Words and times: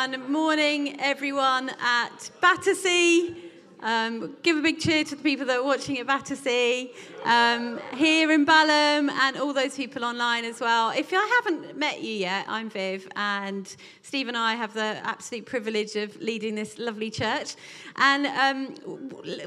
Everyone. 0.00 0.32
Morning, 0.32 0.98
everyone 0.98 1.70
at 1.78 2.30
Battersea. 2.40 3.49
Um, 3.82 4.36
give 4.42 4.58
a 4.58 4.60
big 4.60 4.78
cheer 4.78 5.04
to 5.04 5.16
the 5.16 5.22
people 5.22 5.46
that 5.46 5.58
are 5.58 5.64
watching 5.64 5.98
at 5.98 6.06
Battersea, 6.06 6.92
um, 7.24 7.80
here 7.94 8.30
in 8.30 8.44
Balham, 8.44 9.10
and 9.10 9.36
all 9.38 9.54
those 9.54 9.74
people 9.74 10.04
online 10.04 10.44
as 10.44 10.60
well. 10.60 10.90
If 10.90 11.12
I 11.12 11.42
haven't 11.42 11.78
met 11.78 12.02
you 12.02 12.12
yet, 12.12 12.44
I'm 12.46 12.68
Viv, 12.68 13.08
and 13.16 13.74
Steve 14.02 14.28
and 14.28 14.36
I 14.36 14.54
have 14.54 14.74
the 14.74 15.00
absolute 15.04 15.46
privilege 15.46 15.96
of 15.96 16.14
leading 16.20 16.54
this 16.54 16.78
lovely 16.78 17.10
church. 17.10 17.56
And 17.96 18.26
um, 18.26 18.74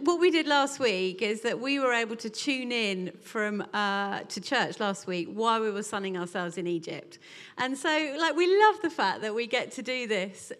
what 0.03 0.19
we 0.19 0.31
did 0.31 0.47
last 0.47 0.79
week 0.79 1.21
is 1.21 1.41
that 1.41 1.59
we 1.59 1.79
were 1.79 1.93
able 1.93 2.15
to 2.15 2.29
tune 2.29 2.71
in 2.71 3.11
from 3.21 3.63
uh, 3.73 4.21
to 4.21 4.41
church 4.41 4.79
last 4.79 5.05
week 5.05 5.27
while 5.31 5.61
we 5.61 5.69
were 5.69 5.83
sunning 5.83 6.17
ourselves 6.17 6.57
in 6.57 6.65
Egypt. 6.65 7.19
And 7.59 7.77
so, 7.77 8.15
like, 8.19 8.35
we 8.35 8.47
love 8.61 8.81
the 8.81 8.89
fact 8.89 9.21
that 9.21 9.35
we 9.35 9.45
get 9.45 9.71
to 9.73 9.83
do 9.83 10.07
this. 10.07 10.51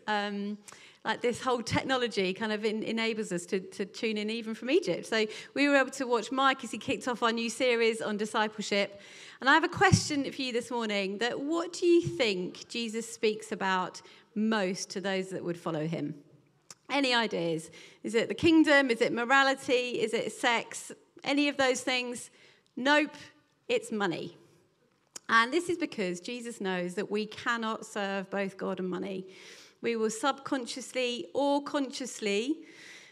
Like 1.06 1.22
this 1.22 1.42
whole 1.42 1.62
technology 1.62 2.34
kind 2.34 2.54
of 2.54 2.64
in, 2.64 2.82
enables 2.82 3.34
us 3.34 3.46
to, 3.48 3.60
to 3.60 3.86
tune 3.86 4.18
in 4.18 4.30
even 4.30 4.54
from 4.56 4.72
Egypt. 4.72 5.06
So 5.06 5.26
we 5.54 5.68
were 5.68 5.76
able 5.76 5.92
to 5.92 6.08
watch 6.08 6.32
Mike 6.32 6.64
as 6.64 6.72
he 6.72 6.78
kicked 6.78 7.10
off 7.10 7.22
our 7.22 7.34
new 7.34 7.50
series 7.50 8.02
on 8.02 8.16
discipleship. 8.16 9.02
And 9.42 9.50
I 9.50 9.54
have 9.54 9.66
a 9.66 9.70
question 9.70 10.32
for 10.32 10.42
you 10.42 10.54
this 10.54 10.72
morning 10.72 11.18
that 11.18 11.38
what 11.38 11.74
do 11.74 11.86
you 11.86 12.02
think 12.02 12.70
Jesus 12.70 13.12
speaks 13.12 13.52
about 13.52 14.02
most 14.34 14.90
to 14.92 15.02
those 15.02 15.28
that 15.30 15.44
would 15.44 15.58
follow 15.58 15.86
him? 15.86 16.16
Any 16.90 17.14
ideas? 17.14 17.70
Is 18.04 18.16
it 18.16 18.30
the 18.30 18.34
kingdom? 18.34 18.90
Is 18.90 19.02
it 19.02 19.12
morality? 19.12 20.00
Is 20.02 20.14
it 20.14 20.32
sex? 20.32 20.94
Any 21.24 21.50
of 21.50 21.58
those 21.58 21.82
things? 21.82 22.30
Nope, 22.78 23.16
it's 23.68 23.92
money. 23.92 24.38
And 25.28 25.52
this 25.52 25.70
is 25.70 25.78
because 25.78 26.20
Jesus 26.20 26.62
knows 26.62 26.96
that 26.96 27.10
we 27.10 27.26
cannot 27.26 27.86
serve 27.86 28.30
both 28.30 28.58
God 28.58 28.80
and 28.80 28.90
money 28.90 29.26
we 29.84 29.98
will 29.98 30.10
subconsciously 30.10 31.28
or 31.34 31.62
consciously 31.62 32.60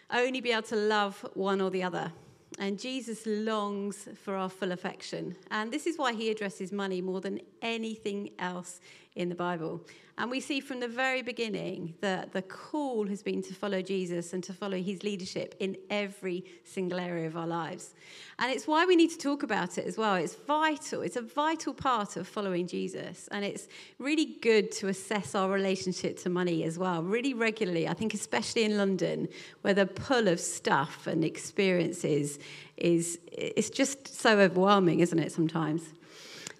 only 0.09 0.41
be 0.41 0.51
able 0.51 0.63
to 0.63 0.75
love 0.75 1.23
one 1.33 1.61
or 1.61 1.69
the 1.69 1.83
other. 1.83 2.11
And 2.59 2.79
Jesus 2.79 3.23
longs 3.25 4.07
for 4.23 4.35
our 4.35 4.49
full 4.49 4.71
affection. 4.71 5.35
And 5.51 5.71
this 5.71 5.85
is 5.85 5.97
why 5.97 6.13
he 6.13 6.29
addresses 6.29 6.71
money 6.71 7.01
more 7.01 7.21
than 7.21 7.41
anything 7.61 8.31
else 8.39 8.79
in 9.15 9.29
the 9.29 9.35
Bible. 9.35 9.81
And 10.17 10.29
we 10.29 10.39
see 10.39 10.59
from 10.59 10.79
the 10.79 10.87
very 10.87 11.21
beginning 11.21 11.95
that 12.01 12.31
the 12.31 12.43
call 12.43 13.07
has 13.07 13.23
been 13.23 13.41
to 13.43 13.53
follow 13.53 13.81
Jesus 13.81 14.33
and 14.33 14.43
to 14.43 14.53
follow 14.53 14.77
his 14.77 15.03
leadership 15.03 15.55
in 15.59 15.75
every 15.89 16.45
single 16.63 16.99
area 16.99 17.25
of 17.27 17.35
our 17.35 17.47
lives. 17.47 17.95
And 18.37 18.51
it's 18.51 18.67
why 18.67 18.85
we 18.85 18.95
need 18.95 19.09
to 19.09 19.17
talk 19.17 19.41
about 19.41 19.77
it 19.77 19.85
as 19.87 19.97
well. 19.97 20.15
It's 20.15 20.35
vital, 20.35 21.01
it's 21.01 21.15
a 21.15 21.21
vital 21.21 21.73
part 21.73 22.17
of 22.17 22.27
following 22.27 22.67
Jesus. 22.67 23.27
And 23.31 23.43
it's 23.43 23.67
really 23.97 24.37
good 24.41 24.71
to 24.73 24.89
assess 24.89 25.33
our 25.33 25.49
relationship 25.49 26.19
to 26.19 26.29
money 26.29 26.63
as 26.65 26.77
well, 26.77 27.01
really 27.01 27.33
regularly. 27.33 27.87
I 27.87 27.93
think, 27.93 28.13
especially 28.13 28.63
in 28.63 28.77
London, 28.77 29.27
where 29.61 29.73
the 29.73 29.87
pull 29.87 30.27
of 30.27 30.39
stuff 30.39 31.07
and 31.07 31.25
experiences 31.25 32.37
is 32.77 33.19
it's 33.31 33.69
just 33.69 34.07
so 34.07 34.39
overwhelming, 34.39 34.99
isn't 34.99 35.19
it, 35.19 35.31
sometimes? 35.31 35.93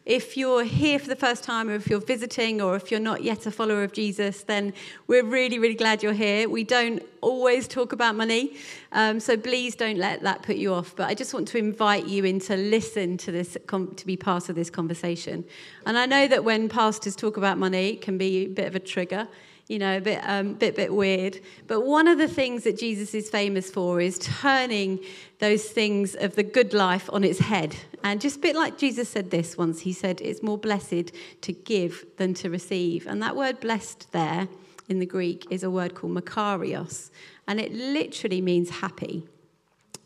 If 0.06 0.36
you're 0.36 0.64
here 0.64 0.98
for 0.98 1.08
the 1.08 1.16
first 1.16 1.44
time, 1.44 1.70
or 1.70 1.76
if 1.76 1.88
you're 1.88 2.00
visiting, 2.00 2.60
or 2.60 2.76
if 2.76 2.90
you're 2.90 3.00
not 3.00 3.24
yet 3.24 3.46
a 3.46 3.52
follower 3.52 3.84
of 3.84 3.94
Jesus, 3.94 4.42
then 4.42 4.74
we're 5.06 5.24
really, 5.24 5.60
really 5.60 5.76
glad 5.76 6.02
you're 6.02 6.12
here. 6.12 6.50
We 6.50 6.64
don't 6.64 7.04
always 7.22 7.68
talk 7.68 7.94
about 7.94 8.16
money, 8.16 8.58
um, 8.94 9.20
so 9.20 9.38
please 9.38 9.76
don't 9.76 10.00
let 10.00 10.24
that 10.24 10.42
put 10.42 10.56
you 10.56 10.74
off. 10.74 10.96
But 10.96 11.08
I 11.08 11.14
just 11.14 11.36
want 11.36 11.48
to 11.50 11.60
invite 11.60 12.08
you 12.08 12.24
in 12.24 12.40
to 12.42 12.58
listen 12.58 13.16
to 13.18 13.32
this, 13.32 13.56
to 13.70 14.06
be 14.08 14.18
part 14.18 14.50
of 14.50 14.56
this 14.56 14.72
conversation. 14.72 15.46
And 15.86 15.96
I 16.00 16.08
know 16.08 16.28
that 16.28 16.44
when 16.44 16.68
pastors 16.68 17.16
talk 17.16 17.38
about 17.38 17.60
money, 17.60 17.90
it 17.90 18.02
can 18.02 18.18
be 18.18 18.46
a 18.46 18.48
bit 18.48 18.66
of 18.66 18.76
a 18.76 18.80
trigger 18.80 19.28
you 19.72 19.80
know, 19.80 19.96
a 19.96 20.02
bit, 20.02 20.20
um, 20.24 20.56
bit, 20.56 20.76
bit 20.76 20.94
weird. 20.94 21.40
But 21.68 21.86
one 21.86 22.10
of 22.10 22.18
the 22.18 22.28
things 22.28 22.66
that 22.66 22.78
Jesus 22.78 23.14
is 23.14 23.30
famous 23.30 23.72
for 23.72 24.02
is 24.02 24.20
turning 24.20 25.00
those 25.40 25.64
things 25.64 26.14
of 26.14 26.36
the 26.36 26.44
good 26.44 26.74
life 26.74 27.10
on 27.14 27.24
its 27.24 27.40
head. 27.40 27.78
And 28.04 28.20
just 28.20 28.36
a 28.36 28.40
bit 28.40 28.58
like 28.58 28.78
Jesus 28.78 29.08
said 29.08 29.32
this 29.32 29.58
once, 29.58 29.80
he 29.80 29.94
said, 29.94 30.20
It's 30.20 30.44
more 30.44 30.58
blessed 30.58 31.14
to 31.40 31.54
give 31.54 32.06
than 32.18 32.34
to 32.34 32.50
receive. 32.50 33.08
And 33.08 33.24
that 33.24 33.38
word 33.38 33.62
blessed 33.62 34.12
there 34.12 34.50
in 34.90 35.00
the 35.00 35.06
Greek 35.06 35.48
is 35.50 35.64
a 35.64 35.72
word 35.72 35.96
called 35.96 36.16
makarios, 36.16 37.10
and 37.48 37.58
it 37.58 37.72
literally 37.72 38.42
means 38.42 38.82
happy. 38.82 39.26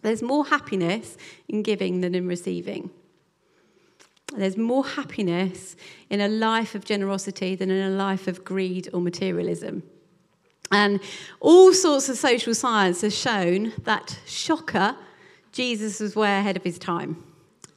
There's 0.03 0.21
more 0.21 0.45
happiness 0.45 1.17
in 1.47 1.63
giving 1.63 2.01
than 2.01 2.13
in 2.13 2.27
receiving. 2.27 2.91
There's 4.35 4.57
more 4.57 4.85
happiness 4.85 5.75
in 6.09 6.21
a 6.21 6.27
life 6.27 6.75
of 6.75 6.83
generosity 6.83 7.55
than 7.55 7.69
in 7.69 7.91
a 7.91 7.95
life 7.95 8.27
of 8.27 8.43
greed 8.43 8.89
or 8.93 9.01
materialism. 9.01 9.83
And 10.71 10.99
all 11.39 11.73
sorts 11.73 12.09
of 12.09 12.17
social 12.17 12.55
science 12.55 13.01
has 13.01 13.15
shown 13.15 13.71
that, 13.83 14.19
shocker, 14.25 14.95
Jesus 15.51 15.99
was 15.99 16.15
way 16.15 16.37
ahead 16.37 16.57
of 16.57 16.63
his 16.63 16.79
time. 16.79 17.23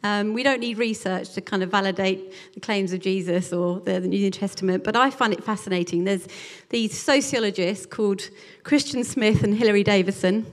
Um, 0.02 0.32
we 0.32 0.42
don't 0.42 0.60
need 0.60 0.78
research 0.78 1.34
to 1.34 1.40
kind 1.40 1.62
of 1.62 1.70
validate 1.70 2.32
the 2.54 2.60
claims 2.60 2.92
of 2.92 3.00
Jesus 3.00 3.52
or 3.52 3.80
the, 3.80 4.00
the, 4.00 4.08
New 4.08 4.30
Testament, 4.30 4.84
but 4.84 4.96
I 4.96 5.10
find 5.10 5.32
it 5.32 5.42
fascinating. 5.42 6.04
There's 6.04 6.28
these 6.70 6.96
sociologists 6.96 7.84
called 7.84 8.30
Christian 8.62 9.02
Smith 9.02 9.42
and 9.42 9.54
Hilary 9.54 9.82
Davidson, 9.82 10.46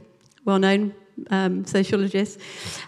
well 0.45 0.57
known 0.57 0.95
um, 1.29 1.65
sociologists, 1.65 2.37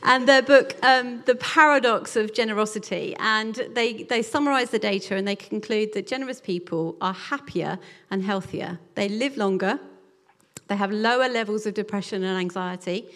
and 0.03 0.27
their 0.27 0.41
book, 0.41 0.75
um, 0.83 1.23
The 1.25 1.35
Paradox 1.35 2.15
of 2.15 2.33
Generosity. 2.33 3.15
And 3.19 3.55
they, 3.73 4.03
they 4.03 4.21
summarize 4.21 4.69
the 4.69 4.79
data 4.79 5.15
and 5.15 5.27
they 5.27 5.35
conclude 5.35 5.93
that 5.93 6.07
generous 6.07 6.41
people 6.41 6.95
are 7.01 7.13
happier 7.13 7.79
and 8.11 8.23
healthier. 8.23 8.79
They 8.95 9.09
live 9.09 9.37
longer, 9.37 9.79
they 10.67 10.75
have 10.75 10.91
lower 10.91 11.29
levels 11.29 11.65
of 11.65 11.73
depression 11.73 12.23
and 12.23 12.37
anxiety, 12.37 13.07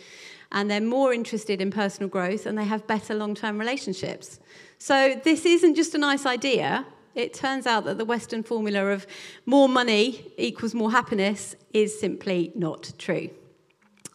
and 0.52 0.70
they're 0.70 0.82
more 0.82 1.14
interested 1.14 1.62
in 1.62 1.72
personal 1.72 2.10
growth 2.10 2.46
and 2.46 2.58
they 2.58 2.66
have 2.66 2.88
better 2.88 3.14
long 3.14 3.36
term 3.36 3.58
relationships. 3.58 4.40
So, 4.78 5.20
this 5.24 5.46
isn't 5.46 5.76
just 5.76 5.94
a 5.94 5.98
nice 5.98 6.26
idea. 6.26 6.86
It 7.14 7.34
turns 7.34 7.68
out 7.68 7.84
that 7.86 7.98
the 7.98 8.06
Western 8.06 8.42
formula 8.42 8.86
of 8.88 9.06
more 9.46 9.68
money 9.68 10.32
equals 10.38 10.74
more 10.74 10.92
happiness 10.92 11.56
is 11.74 12.00
simply 12.00 12.52
not 12.56 12.94
true. 12.98 13.30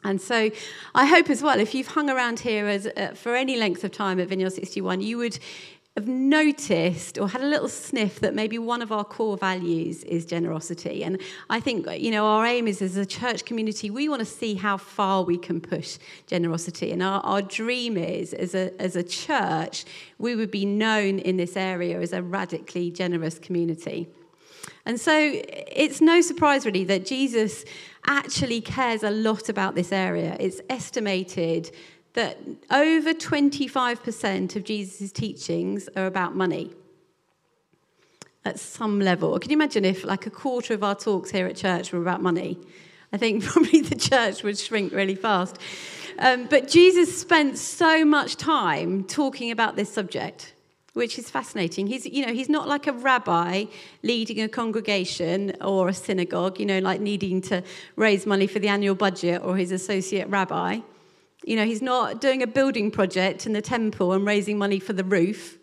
And 0.06 0.20
so 0.20 0.50
I 0.94 1.06
hope 1.06 1.28
as 1.30 1.42
well, 1.42 1.58
if 1.58 1.74
you've 1.74 1.88
hung 1.88 2.08
around 2.08 2.40
here 2.40 2.66
as, 2.66 2.86
uh, 2.86 3.12
for 3.14 3.34
any 3.34 3.56
length 3.56 3.82
of 3.82 3.90
time 3.90 4.20
at 4.20 4.28
Vineyard 4.28 4.50
61, 4.50 5.00
you 5.00 5.18
would 5.18 5.38
have 5.96 6.06
noticed 6.06 7.16
or 7.18 7.28
had 7.28 7.40
a 7.40 7.46
little 7.46 7.70
sniff 7.70 8.20
that 8.20 8.34
maybe 8.34 8.58
one 8.58 8.82
of 8.82 8.92
our 8.92 9.02
core 9.02 9.36
values 9.36 10.04
is 10.04 10.26
generosity. 10.26 11.02
And 11.02 11.18
I 11.48 11.58
think, 11.58 11.88
you 11.90 12.10
know, 12.10 12.26
our 12.26 12.44
aim 12.44 12.68
is 12.68 12.82
as 12.82 12.96
a 12.96 13.06
church 13.06 13.46
community, 13.46 13.88
we 13.88 14.08
want 14.08 14.20
to 14.20 14.26
see 14.26 14.54
how 14.54 14.76
far 14.76 15.22
we 15.22 15.38
can 15.38 15.60
push 15.60 15.98
generosity. 16.26 16.92
And 16.92 17.02
our, 17.02 17.20
our 17.22 17.40
dream 17.40 17.96
is, 17.96 18.34
as 18.34 18.54
a, 18.54 18.78
as 18.80 18.94
a 18.94 19.02
church, 19.02 19.86
we 20.18 20.36
would 20.36 20.50
be 20.50 20.66
known 20.66 21.18
in 21.18 21.38
this 21.38 21.56
area 21.56 21.98
as 22.00 22.12
a 22.12 22.22
radically 22.22 22.90
generous 22.90 23.38
community. 23.38 24.08
And 24.84 25.00
so 25.00 25.12
it's 25.42 26.00
no 26.00 26.20
surprise, 26.20 26.64
really, 26.64 26.84
that 26.84 27.06
Jesus 27.06 27.64
actually 28.06 28.60
cares 28.60 29.02
a 29.02 29.10
lot 29.10 29.48
about 29.48 29.74
this 29.74 29.92
area. 29.92 30.36
It's 30.38 30.60
estimated 30.70 31.70
that 32.14 32.38
over 32.70 33.12
25% 33.12 34.56
of 34.56 34.64
Jesus' 34.64 35.12
teachings 35.12 35.88
are 35.96 36.06
about 36.06 36.34
money 36.34 36.72
at 38.44 38.58
some 38.58 39.00
level. 39.00 39.38
Can 39.38 39.50
you 39.50 39.56
imagine 39.56 39.84
if, 39.84 40.04
like, 40.04 40.26
a 40.26 40.30
quarter 40.30 40.72
of 40.72 40.82
our 40.82 40.94
talks 40.94 41.30
here 41.30 41.46
at 41.46 41.56
church 41.56 41.92
were 41.92 42.00
about 42.00 42.22
money? 42.22 42.58
I 43.12 43.18
think 43.18 43.44
probably 43.52 43.82
the 43.82 43.96
church 43.96 44.42
would 44.42 44.58
shrink 44.58 44.92
really 44.92 45.14
fast. 45.14 45.58
Um, 46.18 46.46
but 46.46 46.68
Jesus 46.68 47.20
spent 47.20 47.58
so 47.58 48.04
much 48.04 48.36
time 48.36 49.04
talking 49.04 49.50
about 49.50 49.76
this 49.76 49.92
subject 49.92 50.54
which 50.96 51.18
is 51.18 51.28
fascinating. 51.28 51.86
He's, 51.86 52.06
you 52.06 52.24
know, 52.24 52.32
he's 52.32 52.48
not 52.48 52.66
like 52.66 52.86
a 52.86 52.92
rabbi 52.92 53.66
leading 54.02 54.40
a 54.40 54.48
congregation 54.48 55.54
or 55.60 55.90
a 55.90 55.92
synagogue, 55.92 56.58
you 56.58 56.64
know, 56.64 56.78
like 56.78 57.02
needing 57.02 57.42
to 57.42 57.62
raise 57.96 58.24
money 58.24 58.46
for 58.46 58.60
the 58.60 58.68
annual 58.68 58.94
budget 58.94 59.42
or 59.44 59.58
his 59.58 59.72
associate 59.72 60.26
rabbi. 60.28 60.80
You 61.44 61.56
know, 61.56 61.66
he's 61.66 61.82
not 61.82 62.22
doing 62.22 62.42
a 62.42 62.46
building 62.46 62.90
project 62.90 63.44
in 63.44 63.52
the 63.52 63.60
temple 63.60 64.14
and 64.14 64.26
raising 64.26 64.56
money 64.56 64.80
for 64.80 64.94
the 64.94 65.04
roof. 65.04 65.58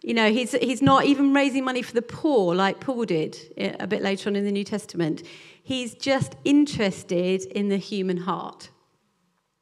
You 0.00 0.14
know, 0.14 0.32
he's, 0.32 0.52
he's 0.52 0.80
not 0.80 1.04
even 1.04 1.34
raising 1.34 1.64
money 1.64 1.82
for 1.82 1.92
the 1.92 2.00
poor 2.00 2.54
like 2.54 2.80
Paul 2.80 3.04
did 3.04 3.36
eh, 3.58 3.76
a 3.78 3.86
bit 3.86 4.00
later 4.00 4.30
on 4.30 4.36
in 4.36 4.46
the 4.46 4.52
New 4.52 4.64
Testament. 4.64 5.22
He's 5.62 5.94
just 5.94 6.34
interested 6.46 7.42
in 7.44 7.68
the 7.68 7.76
human 7.76 8.16
heart. 8.16 8.70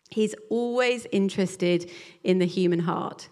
He's 0.09 0.37
always 0.51 1.09
interested 1.11 1.91
in 2.23 2.39
the 2.39 2.47
human 2.47 2.79
heart. 2.79 3.29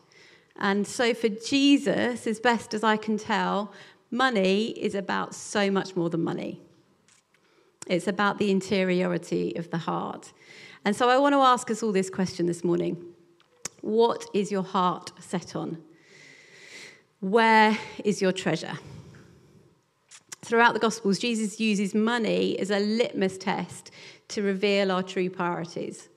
And 0.58 0.86
so 0.86 1.14
for 1.14 1.28
Jesus, 1.28 2.26
as 2.26 2.40
best 2.40 2.74
as 2.74 2.82
I 2.82 2.96
can 2.96 3.16
tell, 3.16 3.72
money 4.10 4.70
is 4.70 4.94
about 4.94 5.34
so 5.34 5.70
much 5.70 5.94
more 5.94 6.10
than 6.10 6.24
money. 6.24 6.60
It's 7.86 8.08
about 8.08 8.38
the 8.38 8.50
interiority 8.50 9.54
of 9.56 9.70
the 9.70 9.78
heart. 9.78 10.32
And 10.84 10.94
so 10.94 11.08
I 11.08 11.18
want 11.18 11.34
to 11.34 11.38
ask 11.38 11.70
us 11.70 11.82
all 11.82 11.92
this 11.92 12.10
question 12.10 12.46
this 12.46 12.64
morning 12.64 13.02
What 13.80 14.26
is 14.34 14.50
your 14.50 14.64
heart 14.64 15.12
set 15.20 15.54
on? 15.56 15.78
Where 17.20 17.76
is 18.04 18.20
your 18.20 18.32
treasure? 18.32 18.78
Throughout 20.42 20.72
the 20.72 20.80
Gospels, 20.80 21.18
Jesus 21.18 21.60
uses 21.60 21.94
money 21.94 22.58
as 22.58 22.70
a 22.70 22.78
litmus 22.78 23.38
test 23.38 23.90
to 24.28 24.42
reveal 24.42 24.90
our 24.90 25.02
true 25.02 25.28
priorities. 25.28 26.08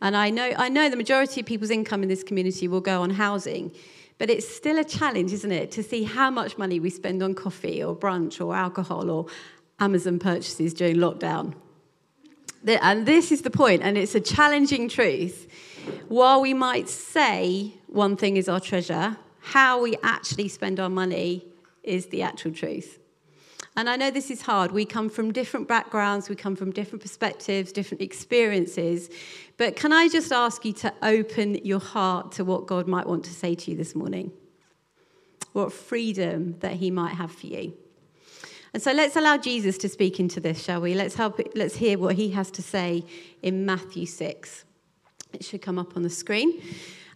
And 0.00 0.16
I 0.16 0.30
know, 0.30 0.52
I 0.56 0.68
know 0.68 0.88
the 0.88 0.96
majority 0.96 1.40
of 1.40 1.46
people's 1.46 1.70
income 1.70 2.02
in 2.02 2.08
this 2.08 2.22
community 2.22 2.68
will 2.68 2.80
go 2.80 3.02
on 3.02 3.10
housing, 3.10 3.72
but 4.18 4.30
it's 4.30 4.48
still 4.48 4.78
a 4.78 4.84
challenge, 4.84 5.32
isn't 5.32 5.52
it, 5.52 5.70
to 5.72 5.82
see 5.82 6.04
how 6.04 6.30
much 6.30 6.56
money 6.56 6.80
we 6.80 6.90
spend 6.90 7.22
on 7.22 7.34
coffee 7.34 7.82
or 7.82 7.96
brunch 7.96 8.44
or 8.44 8.54
alcohol 8.54 9.10
or 9.10 9.26
Amazon 9.78 10.18
purchases 10.18 10.74
during 10.74 10.96
lockdown. 10.96 11.54
And 12.66 13.06
this 13.06 13.32
is 13.32 13.42
the 13.42 13.50
point, 13.50 13.82
and 13.82 13.96
it's 13.96 14.14
a 14.14 14.20
challenging 14.20 14.88
truth. 14.88 15.48
While 16.08 16.42
we 16.42 16.52
might 16.52 16.88
say 16.88 17.74
one 17.86 18.16
thing 18.16 18.36
is 18.36 18.48
our 18.48 18.60
treasure, 18.60 19.16
how 19.40 19.80
we 19.80 19.96
actually 20.02 20.48
spend 20.48 20.78
our 20.78 20.90
money 20.90 21.46
is 21.82 22.06
the 22.06 22.22
actual 22.22 22.52
truth. 22.52 22.99
And 23.76 23.88
I 23.88 23.96
know 23.96 24.10
this 24.10 24.30
is 24.30 24.42
hard. 24.42 24.72
We 24.72 24.84
come 24.84 25.08
from 25.08 25.32
different 25.32 25.68
backgrounds, 25.68 26.28
we 26.28 26.36
come 26.36 26.56
from 26.56 26.72
different 26.72 27.02
perspectives, 27.02 27.72
different 27.72 28.02
experiences. 28.02 29.10
But 29.56 29.76
can 29.76 29.92
I 29.92 30.08
just 30.08 30.32
ask 30.32 30.64
you 30.64 30.72
to 30.74 30.92
open 31.02 31.54
your 31.64 31.80
heart 31.80 32.32
to 32.32 32.44
what 32.44 32.66
God 32.66 32.88
might 32.88 33.06
want 33.06 33.24
to 33.26 33.32
say 33.32 33.54
to 33.54 33.70
you 33.70 33.76
this 33.76 33.94
morning? 33.94 34.32
What 35.52 35.72
freedom 35.72 36.56
that 36.60 36.74
He 36.74 36.90
might 36.90 37.14
have 37.14 37.32
for 37.32 37.46
you. 37.46 37.74
And 38.72 38.82
so 38.82 38.92
let's 38.92 39.16
allow 39.16 39.36
Jesus 39.36 39.78
to 39.78 39.88
speak 39.88 40.20
into 40.20 40.40
this, 40.40 40.62
shall 40.62 40.80
we? 40.80 40.94
Let's, 40.94 41.14
help, 41.14 41.40
let's 41.54 41.76
hear 41.76 41.98
what 41.98 42.16
He 42.16 42.30
has 42.30 42.50
to 42.52 42.62
say 42.62 43.04
in 43.42 43.66
Matthew 43.66 44.06
6. 44.06 44.64
It 45.32 45.44
should 45.44 45.62
come 45.62 45.78
up 45.78 45.96
on 45.96 46.02
the 46.02 46.10
screen. 46.10 46.60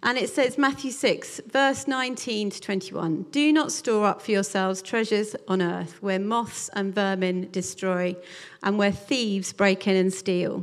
And 0.06 0.18
it 0.18 0.28
says, 0.28 0.58
Matthew 0.58 0.90
6, 0.90 1.40
verse 1.46 1.88
19 1.88 2.50
to 2.50 2.60
21 2.60 3.22
Do 3.30 3.50
not 3.50 3.72
store 3.72 4.04
up 4.04 4.20
for 4.20 4.32
yourselves 4.32 4.82
treasures 4.82 5.34
on 5.48 5.62
earth 5.62 6.02
where 6.02 6.18
moths 6.18 6.68
and 6.74 6.94
vermin 6.94 7.48
destroy 7.50 8.14
and 8.62 8.76
where 8.76 8.92
thieves 8.92 9.54
break 9.54 9.86
in 9.88 9.96
and 9.96 10.12
steal. 10.12 10.62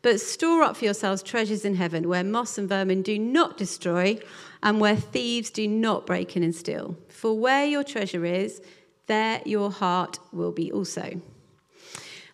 But 0.00 0.22
store 0.22 0.62
up 0.62 0.78
for 0.78 0.86
yourselves 0.86 1.22
treasures 1.22 1.66
in 1.66 1.74
heaven 1.74 2.08
where 2.08 2.24
moths 2.24 2.56
and 2.56 2.66
vermin 2.66 3.02
do 3.02 3.18
not 3.18 3.58
destroy 3.58 4.18
and 4.62 4.80
where 4.80 4.96
thieves 4.96 5.50
do 5.50 5.68
not 5.68 6.06
break 6.06 6.34
in 6.34 6.42
and 6.42 6.54
steal. 6.54 6.96
For 7.10 7.38
where 7.38 7.66
your 7.66 7.84
treasure 7.84 8.24
is, 8.24 8.62
there 9.06 9.42
your 9.44 9.70
heart 9.70 10.18
will 10.32 10.50
be 10.50 10.72
also. 10.72 11.20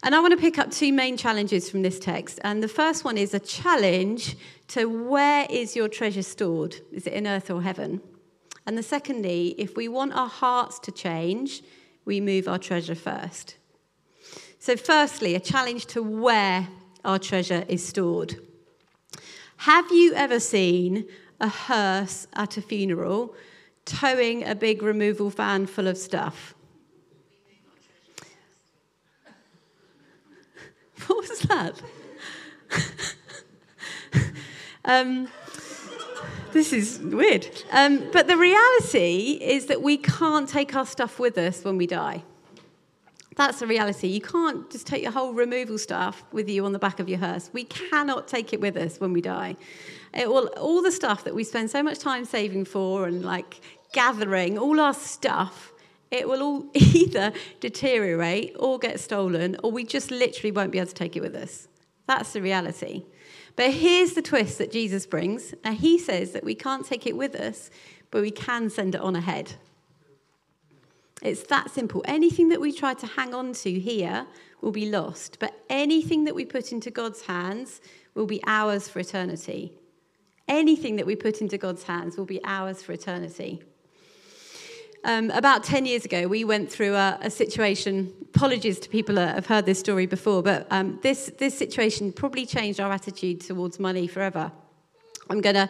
And 0.03 0.15
I 0.15 0.21
want 0.21 0.33
to 0.33 0.37
pick 0.37 0.59
up 0.59 0.71
two 0.71 0.93
main 0.93 1.17
challenges 1.17 1.69
from 1.69 1.83
this 1.83 1.99
text. 1.99 2.39
And 2.45 2.63
the 2.63 2.69
first 2.69 3.05
one 3.05 3.19
is 3.19 3.35
a 3.35 3.41
challenge 3.41 4.37
to 4.69 4.87
where 4.87 5.47
is 5.51 5.75
your 5.75 5.89
treasure 5.89 6.23
stored? 6.23 6.77
Is 6.93 7.07
it 7.07 7.13
in 7.15 7.27
earth 7.27 7.51
or 7.51 7.63
heaven? 7.63 8.01
And 8.65 8.79
the 8.79 8.83
secondly, 8.83 9.55
if 9.59 9.77
we 9.77 9.89
want 9.89 10.13
our 10.13 10.29
hearts 10.29 10.79
to 10.81 10.93
change, 10.93 11.63
we 12.05 12.21
move 12.21 12.47
our 12.47 12.59
treasure 12.59 12.95
first. 12.95 13.57
So, 14.61 14.77
firstly, 14.77 15.35
a 15.35 15.41
challenge 15.41 15.87
to 15.87 16.03
where 16.03 16.69
our 17.05 17.19
treasure 17.19 17.65
is 17.69 17.87
stored. 17.87 18.37
Have 19.59 19.91
you 19.91 20.15
ever 20.15 20.39
seen 20.39 21.07
a 21.41 21.49
hearse 21.49 22.27
at 22.35 22.57
a 22.57 22.63
funeral 22.63 23.35
towing 23.85 24.45
a 24.45 24.55
big 24.55 24.83
removal 24.83 25.31
van 25.31 25.67
full 25.67 25.89
of 25.89 25.97
stuff? 25.97 26.55
What 31.07 31.29
was 31.29 31.39
that? 31.41 31.83
um, 34.85 35.29
this 36.53 36.73
is 36.73 36.99
weird. 36.99 37.47
Um, 37.71 38.11
but 38.13 38.27
the 38.27 38.37
reality 38.37 39.39
is 39.41 39.67
that 39.67 39.83
we 39.83 39.97
can't 39.97 40.49
take 40.49 40.75
our 40.75 40.87
stuff 40.87 41.19
with 41.19 41.39
us 41.39 41.65
when 41.65 41.77
we 41.77 41.87
die. 41.87 42.25
That's 43.37 43.61
the 43.61 43.69
reality. 43.69 44.09
You 44.09 44.21
can't 44.21 44.69
just 44.69 44.87
take 44.87 45.03
your 45.03 45.13
whole 45.13 45.33
removal 45.33 45.79
stuff 45.79 46.25
with 46.33 46.49
you 46.49 46.65
on 46.65 46.73
the 46.73 46.79
back 46.79 46.99
of 46.99 47.09
your 47.09 47.21
hearse. 47.21 47.51
We 47.53 47.65
cannot 47.65 48.27
take 48.27 48.53
it 48.53 48.61
with 48.61 48.77
us 48.77 48.99
when 48.99 49.13
we 49.13 49.21
die. 49.21 49.55
It 50.13 50.29
will, 50.29 50.49
all 50.57 50.83
the 50.83 50.91
stuff 50.91 51.23
that 51.25 51.35
we 51.37 51.45
spend 51.45 51.71
so 51.71 51.81
much 51.83 52.01
time 52.01 52.25
saving 52.25 52.65
for 52.65 53.07
and 53.07 53.25
like 53.25 53.61
gathering, 53.93 54.59
all 54.59 54.81
our 54.81 54.95
stuff, 54.95 55.73
it 56.11 56.29
will 56.29 56.43
all 56.43 56.67
either 56.75 57.33
deteriorate 57.61 58.57
or 58.59 58.79
get 58.79 59.01
stolen, 59.01 59.57
or 59.63 59.71
we 59.71 59.85
just 59.85 60.11
literally 60.11 60.53
won't 60.53 60.73
be 60.73 60.79
able 60.79 60.89
to 60.89 60.95
take 60.95 61.17
it 61.17 61.21
with 61.21 61.35
us. 61.35 61.69
That's 62.07 62.33
the 62.33 62.43
reality. 62.43 63.05
But 63.57 63.73
here's 63.73 64.15
the 64.15 64.23
twist 64.23 64.59
that 64.59 64.71
Jesus 64.71 65.05
brings. 65.05 65.53
And 65.65 65.77
he 65.77 65.99
says 65.99 66.31
that 66.33 66.45
we 66.45 66.55
can't 66.55 66.87
take 66.87 67.07
it 67.07 67.17
with 67.17 67.35
us, 67.35 67.71
but 68.11 68.23
we 68.23 68.31
can 68.31 68.71
send 68.71 68.95
it 68.95 69.01
on 69.01 69.17
ahead. 69.17 69.55
It's 71.23 71.43
that 71.45 71.71
simple. 71.71 72.05
Anything 72.07 72.49
that 72.51 72.61
we 72.61 72.73
try 72.73 72.95
to 72.95 73.07
hang 73.07 73.35
on 73.35 73.53
to 73.55 73.79
here 73.79 74.27
will 74.61 74.71
be 74.71 74.89
lost, 74.89 75.39
but 75.41 75.65
anything 75.69 76.25
that 76.25 76.35
we 76.35 76.45
put 76.45 76.73
into 76.73 76.91
God's 76.91 77.23
hands 77.23 77.81
will 78.15 78.27
be 78.27 78.41
ours 78.47 78.89
for 78.89 79.01
eternity. 79.01 79.73
Anything 80.47 80.97
that 80.97 81.07
we 81.07 81.17
put 81.17 81.41
into 81.41 81.59
God's 81.59 81.83
hands 81.83 82.17
will 82.17 82.25
be 82.25 82.41
ours 82.45 82.83
for 82.83 82.93
eternity. 82.93 83.63
Um, 85.05 85.31
about 85.31 85.63
10 85.63 85.87
years 85.87 86.05
ago, 86.05 86.27
we 86.27 86.45
went 86.45 86.71
through 86.71 86.95
a, 86.95 87.19
a, 87.23 87.31
situation. 87.31 88.13
Apologies 88.35 88.81
to 88.81 88.89
people 88.89 89.15
that 89.15 89.35
have 89.35 89.47
heard 89.47 89.65
this 89.65 89.79
story 89.79 90.07
before, 90.07 90.43
but 90.43 90.67
um, 90.71 90.99
this, 91.03 91.31
this 91.39 91.57
situation 91.57 92.13
probably 92.13 92.45
changed 92.45 92.81
our 92.81 92.91
attitude 92.91 93.41
towards 93.41 93.79
money 93.79 94.07
forever. 94.07 94.51
I'm 95.31 95.41
going 95.41 95.55
to 95.55 95.69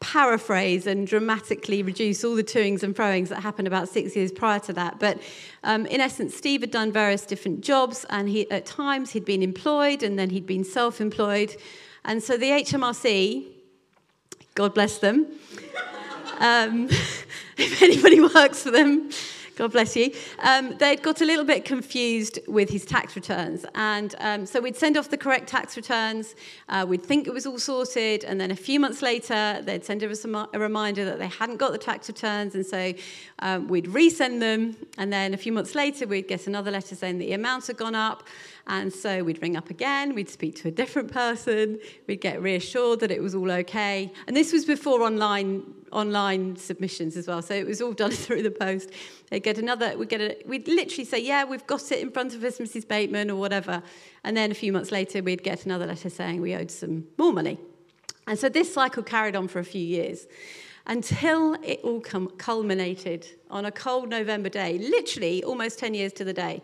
paraphrase 0.00 0.86
and 0.86 1.06
dramatically 1.06 1.82
reduce 1.82 2.22
all 2.22 2.34
the 2.34 2.44
toings 2.44 2.82
and 2.82 2.94
froings 2.94 3.28
that 3.28 3.40
happened 3.40 3.66
about 3.66 3.88
six 3.88 4.14
years 4.14 4.30
prior 4.30 4.60
to 4.60 4.72
that. 4.74 5.00
But 5.00 5.20
um, 5.64 5.86
in 5.86 6.00
essence, 6.00 6.36
Steve 6.36 6.60
had 6.60 6.70
done 6.70 6.92
various 6.92 7.24
different 7.24 7.62
jobs, 7.62 8.04
and 8.10 8.28
he, 8.28 8.50
at 8.50 8.66
times 8.66 9.10
he'd 9.10 9.24
been 9.24 9.42
employed 9.42 10.02
and 10.02 10.18
then 10.18 10.30
he'd 10.30 10.46
been 10.46 10.64
self 10.64 11.00
employed. 11.00 11.56
And 12.04 12.22
so 12.22 12.36
the 12.36 12.50
HMRC, 12.50 13.46
God 14.54 14.74
bless 14.74 14.98
them, 14.98 15.26
um, 16.38 16.88
if 17.56 17.82
anybody 17.82 18.20
works 18.20 18.62
for 18.62 18.70
them, 18.70 19.10
God 19.56 19.72
bless 19.72 19.96
you. 19.96 20.12
Um, 20.40 20.76
they'd 20.76 21.02
got 21.02 21.22
a 21.22 21.24
little 21.24 21.44
bit 21.44 21.64
confused 21.64 22.38
with 22.46 22.68
his 22.68 22.84
tax 22.84 23.16
returns. 23.16 23.64
And 23.74 24.14
um, 24.18 24.44
so 24.44 24.60
we'd 24.60 24.76
send 24.76 24.98
off 24.98 25.08
the 25.08 25.16
correct 25.16 25.48
tax 25.48 25.78
returns. 25.78 26.34
Uh, 26.68 26.84
we'd 26.86 27.02
think 27.02 27.26
it 27.26 27.32
was 27.32 27.46
all 27.46 27.58
sorted. 27.58 28.22
And 28.24 28.38
then 28.38 28.50
a 28.50 28.56
few 28.56 28.78
months 28.78 29.00
later, 29.00 29.62
they'd 29.64 29.82
send 29.82 30.04
us 30.04 30.26
a, 30.26 30.48
a 30.52 30.58
reminder 30.58 31.06
that 31.06 31.18
they 31.18 31.28
hadn't 31.28 31.56
got 31.56 31.72
the 31.72 31.78
tax 31.78 32.06
returns. 32.06 32.54
And 32.54 32.66
so 32.66 32.92
um, 33.38 33.66
we'd 33.66 33.86
resend 33.86 34.40
them. 34.40 34.76
And 34.98 35.10
then 35.10 35.32
a 35.32 35.38
few 35.38 35.52
months 35.52 35.74
later, 35.74 36.06
we'd 36.06 36.28
get 36.28 36.46
another 36.46 36.70
letter 36.70 36.94
saying 36.94 37.16
that 37.16 37.24
the 37.24 37.32
amounts 37.32 37.68
had 37.68 37.78
gone 37.78 37.94
up. 37.94 38.24
And 38.66 38.92
so 38.92 39.24
we'd 39.24 39.40
ring 39.40 39.56
up 39.56 39.70
again, 39.70 40.14
we'd 40.14 40.28
speak 40.28 40.56
to 40.56 40.68
a 40.68 40.72
different 40.72 41.12
person, 41.12 41.78
we'd 42.08 42.20
get 42.20 42.42
reassured 42.42 42.98
that 42.98 43.12
it 43.12 43.22
was 43.22 43.32
all 43.32 43.50
okay. 43.50 44.12
And 44.26 44.36
this 44.36 44.52
was 44.52 44.64
before 44.64 45.02
online 45.02 45.62
online 45.96 46.56
submissions 46.56 47.16
as 47.16 47.26
well. 47.26 47.40
So 47.40 47.54
it 47.54 47.66
was 47.66 47.80
all 47.80 47.92
done 47.92 48.10
through 48.24 48.42
the 48.42 48.50
post. 48.50 48.90
They'd 49.30 49.42
get 49.42 49.58
another, 49.58 49.96
we'd 49.96 50.10
get 50.10 50.20
a, 50.20 50.36
we'd 50.46 50.68
literally 50.68 51.04
say, 51.04 51.18
yeah, 51.18 51.44
we've 51.44 51.66
got 51.66 51.90
it 51.90 52.00
in 52.00 52.10
front 52.10 52.34
of 52.34 52.44
us, 52.44 52.58
Mrs. 52.58 52.86
Bateman, 52.86 53.30
or 53.30 53.36
whatever. 53.36 53.82
And 54.22 54.36
then 54.36 54.50
a 54.50 54.54
few 54.54 54.72
months 54.72 54.92
later, 54.92 55.22
we'd 55.22 55.42
get 55.42 55.64
another 55.64 55.86
letter 55.86 56.10
saying 56.10 56.40
we 56.40 56.54
owed 56.54 56.70
some 56.70 57.06
more 57.16 57.32
money. 57.32 57.58
And 58.26 58.38
so 58.38 58.48
this 58.48 58.72
cycle 58.72 59.02
carried 59.02 59.34
on 59.34 59.48
for 59.48 59.58
a 59.58 59.64
few 59.64 59.84
years 59.84 60.26
until 60.86 61.54
it 61.64 61.80
all 61.82 62.00
culminated 62.00 63.26
on 63.50 63.64
a 63.64 63.72
cold 63.72 64.08
November 64.08 64.48
day, 64.48 64.78
literally 64.78 65.42
almost 65.42 65.78
10 65.78 65.94
years 65.94 66.12
to 66.12 66.24
the 66.24 66.32
day. 66.32 66.62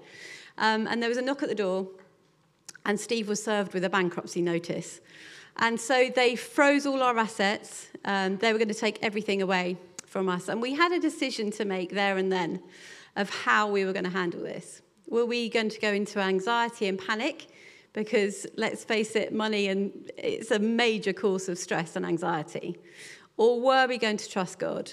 Um, 0.58 0.86
and 0.86 1.02
there 1.02 1.08
was 1.08 1.18
a 1.18 1.22
knock 1.22 1.42
at 1.42 1.48
the 1.48 1.54
door, 1.54 1.88
and 2.84 3.00
Steve 3.00 3.28
was 3.28 3.42
served 3.42 3.74
with 3.74 3.84
a 3.84 3.90
bankruptcy 3.90 4.42
notice. 4.42 5.00
And 5.56 5.80
so 5.80 6.10
they 6.14 6.36
froze 6.36 6.86
all 6.86 7.02
our 7.02 7.18
assets. 7.18 7.88
Um, 8.04 8.38
they 8.38 8.52
were 8.52 8.58
going 8.58 8.68
to 8.68 8.74
take 8.74 8.98
everything 9.02 9.42
away 9.42 9.76
from 10.06 10.28
us. 10.28 10.48
And 10.48 10.60
we 10.60 10.74
had 10.74 10.92
a 10.92 10.98
decision 10.98 11.50
to 11.52 11.64
make 11.64 11.90
there 11.90 12.16
and 12.16 12.30
then 12.30 12.62
of 13.16 13.30
how 13.30 13.70
we 13.70 13.84
were 13.84 13.92
going 13.92 14.04
to 14.04 14.10
handle 14.10 14.42
this. 14.42 14.82
Were 15.08 15.26
we 15.26 15.48
going 15.48 15.68
to 15.68 15.80
go 15.80 15.92
into 15.92 16.20
anxiety 16.20 16.86
and 16.86 16.98
panic? 16.98 17.48
Because 17.92 18.46
let's 18.56 18.84
face 18.84 19.14
it, 19.16 19.32
money 19.32 19.68
and 19.68 20.10
it's 20.16 20.50
a 20.50 20.58
major 20.58 21.12
cause 21.12 21.48
of 21.48 21.58
stress 21.58 21.96
and 21.96 22.06
anxiety. 22.06 22.78
Or 23.36 23.60
were 23.60 23.86
we 23.86 23.98
going 23.98 24.16
to 24.16 24.28
trust 24.28 24.58
God? 24.58 24.90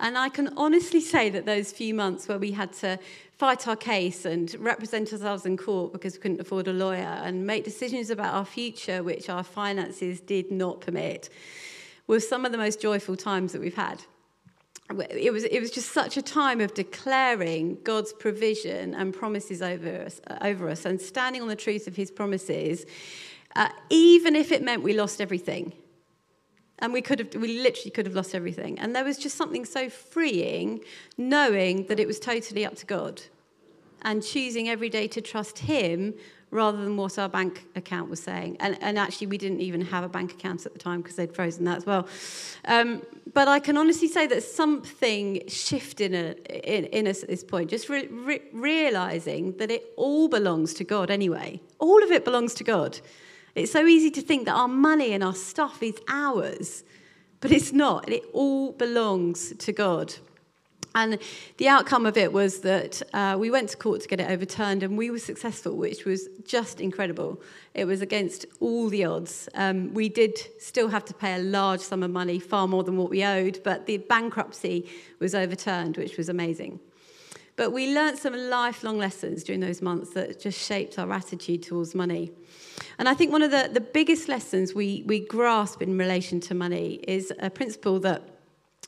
And 0.00 0.18
I 0.18 0.28
can 0.28 0.52
honestly 0.56 1.00
say 1.00 1.30
that 1.30 1.46
those 1.46 1.72
few 1.72 1.94
months 1.94 2.28
where 2.28 2.38
we 2.38 2.50
had 2.50 2.72
to 2.74 2.98
fight 3.38 3.66
our 3.66 3.76
case 3.76 4.24
and 4.24 4.54
represent 4.58 5.12
ourselves 5.12 5.46
in 5.46 5.56
court 5.56 5.92
because 5.92 6.14
we 6.14 6.20
couldn't 6.20 6.40
afford 6.40 6.68
a 6.68 6.72
lawyer 6.72 7.20
and 7.24 7.46
make 7.46 7.64
decisions 7.64 8.10
about 8.10 8.34
our 8.34 8.44
future 8.44 9.02
which 9.02 9.28
our 9.28 9.42
finances 9.42 10.20
did 10.20 10.50
not 10.50 10.80
permit 10.80 11.28
were 12.06 12.20
some 12.20 12.44
of 12.44 12.52
the 12.52 12.58
most 12.58 12.80
joyful 12.80 13.16
times 13.16 13.52
that 13.52 13.60
we've 13.60 13.74
had. 13.74 14.02
It 15.10 15.32
was, 15.32 15.44
it 15.44 15.60
was 15.60 15.70
just 15.70 15.92
such 15.92 16.16
a 16.16 16.22
time 16.22 16.60
of 16.60 16.74
declaring 16.74 17.78
God's 17.82 18.12
provision 18.12 18.94
and 18.94 19.14
promises 19.14 19.62
over 19.62 20.02
us, 20.02 20.20
over 20.42 20.68
us 20.68 20.84
and 20.84 21.00
standing 21.00 21.40
on 21.40 21.48
the 21.48 21.56
truth 21.56 21.86
of 21.86 21.96
his 21.96 22.10
promises, 22.10 22.84
uh, 23.56 23.68
even 23.88 24.36
if 24.36 24.52
it 24.52 24.62
meant 24.62 24.82
we 24.82 24.92
lost 24.92 25.20
everything 25.20 25.72
and 26.82 26.92
we 26.92 27.00
could 27.00 27.20
have 27.20 27.34
we 27.36 27.60
literally 27.60 27.90
could 27.90 28.04
have 28.04 28.14
lost 28.14 28.34
everything. 28.34 28.78
And 28.78 28.94
there 28.94 29.04
was 29.04 29.16
just 29.16 29.36
something 29.36 29.64
so 29.64 29.88
freeing 29.88 30.80
knowing 31.16 31.86
that 31.86 31.98
it 31.98 32.06
was 32.06 32.18
totally 32.18 32.66
up 32.66 32.74
to 32.76 32.86
god 32.86 33.22
and 34.02 34.22
choosing 34.22 34.68
every 34.68 34.90
day 34.90 35.06
to 35.06 35.20
trust 35.20 35.60
him 35.60 36.12
rather 36.50 36.84
than 36.84 36.96
what 36.98 37.18
our 37.18 37.28
bank 37.28 37.64
account 37.76 38.10
was 38.10 38.20
saying. 38.20 38.56
And, 38.60 38.76
and 38.82 38.98
actually 38.98 39.28
we 39.28 39.38
didn't 39.38 39.60
even 39.60 39.80
have 39.80 40.04
a 40.04 40.08
bank 40.08 40.32
account 40.32 40.66
at 40.66 40.72
the 40.74 40.78
time 40.78 41.00
because 41.00 41.16
they'd 41.16 41.34
frozen 41.34 41.64
that 41.64 41.78
as 41.78 41.86
well. 41.86 42.06
Um, 42.66 43.02
but 43.32 43.48
i 43.48 43.58
can 43.58 43.78
honestly 43.78 44.08
say 44.08 44.26
that 44.26 44.42
something 44.42 45.48
shifted 45.48 46.12
in, 46.12 46.34
in, 46.50 46.84
in 46.86 47.06
us 47.06 47.22
at 47.22 47.28
this 47.28 47.44
point. 47.44 47.70
Just 47.70 47.88
re- 47.88 48.08
re- 48.08 48.42
realizing 48.52 49.56
that 49.58 49.70
it 49.70 49.92
all 49.96 50.28
belongs 50.28 50.74
to 50.74 50.84
god 50.84 51.10
anyway. 51.10 51.60
All 51.78 52.02
of 52.02 52.10
it 52.10 52.24
belongs 52.24 52.54
to 52.54 52.64
god 52.64 52.98
it's 53.54 53.72
so 53.72 53.86
easy 53.86 54.10
to 54.12 54.22
think 54.22 54.46
that 54.46 54.54
our 54.54 54.68
money 54.68 55.12
and 55.12 55.22
our 55.22 55.34
stuff 55.34 55.82
is 55.82 55.98
ours, 56.08 56.84
but 57.40 57.50
it's 57.50 57.72
not. 57.72 58.08
It 58.08 58.24
all 58.32 58.72
belongs 58.72 59.54
to 59.56 59.72
God. 59.72 60.14
And 60.94 61.18
the 61.56 61.68
outcome 61.68 62.04
of 62.04 62.16
it 62.16 62.32
was 62.32 62.60
that 62.60 63.00
uh, 63.14 63.36
we 63.38 63.50
went 63.50 63.70
to 63.70 63.76
court 63.76 64.02
to 64.02 64.08
get 64.08 64.20
it 64.20 64.30
overturned, 64.30 64.82
and 64.82 64.98
we 64.98 65.10
were 65.10 65.18
successful, 65.18 65.74
which 65.74 66.04
was 66.04 66.28
just 66.44 66.80
incredible. 66.80 67.40
It 67.72 67.86
was 67.86 68.02
against 68.02 68.44
all 68.60 68.88
the 68.88 69.04
odds. 69.04 69.48
Um, 69.54 69.94
we 69.94 70.08
did 70.10 70.38
still 70.60 70.88
have 70.88 71.04
to 71.06 71.14
pay 71.14 71.34
a 71.34 71.38
large 71.38 71.80
sum 71.80 72.02
of 72.02 72.10
money, 72.10 72.38
far 72.38 72.68
more 72.68 72.84
than 72.84 72.98
what 72.98 73.08
we 73.08 73.24
owed, 73.24 73.60
but 73.64 73.86
the 73.86 73.98
bankruptcy 73.98 74.88
was 75.18 75.34
overturned, 75.34 75.96
which 75.96 76.18
was 76.18 76.28
amazing. 76.28 76.78
But 77.62 77.70
we 77.70 77.94
learned 77.94 78.18
some 78.18 78.34
lifelong 78.34 78.98
lessons 78.98 79.44
during 79.44 79.60
those 79.60 79.80
months 79.80 80.14
that 80.14 80.40
just 80.40 80.58
shaped 80.58 80.98
our 80.98 81.12
attitude 81.12 81.62
towards 81.62 81.94
money. 81.94 82.32
And 82.98 83.08
I 83.08 83.14
think 83.14 83.30
one 83.30 83.42
of 83.42 83.52
the, 83.52 83.70
the 83.72 83.80
biggest 83.80 84.26
lessons 84.28 84.74
we, 84.74 85.04
we 85.06 85.20
grasp 85.20 85.80
in 85.80 85.96
relation 85.96 86.40
to 86.40 86.56
money 86.56 86.94
is 87.06 87.32
a 87.38 87.50
principle 87.50 88.00
that 88.00 88.24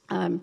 um, 0.08 0.42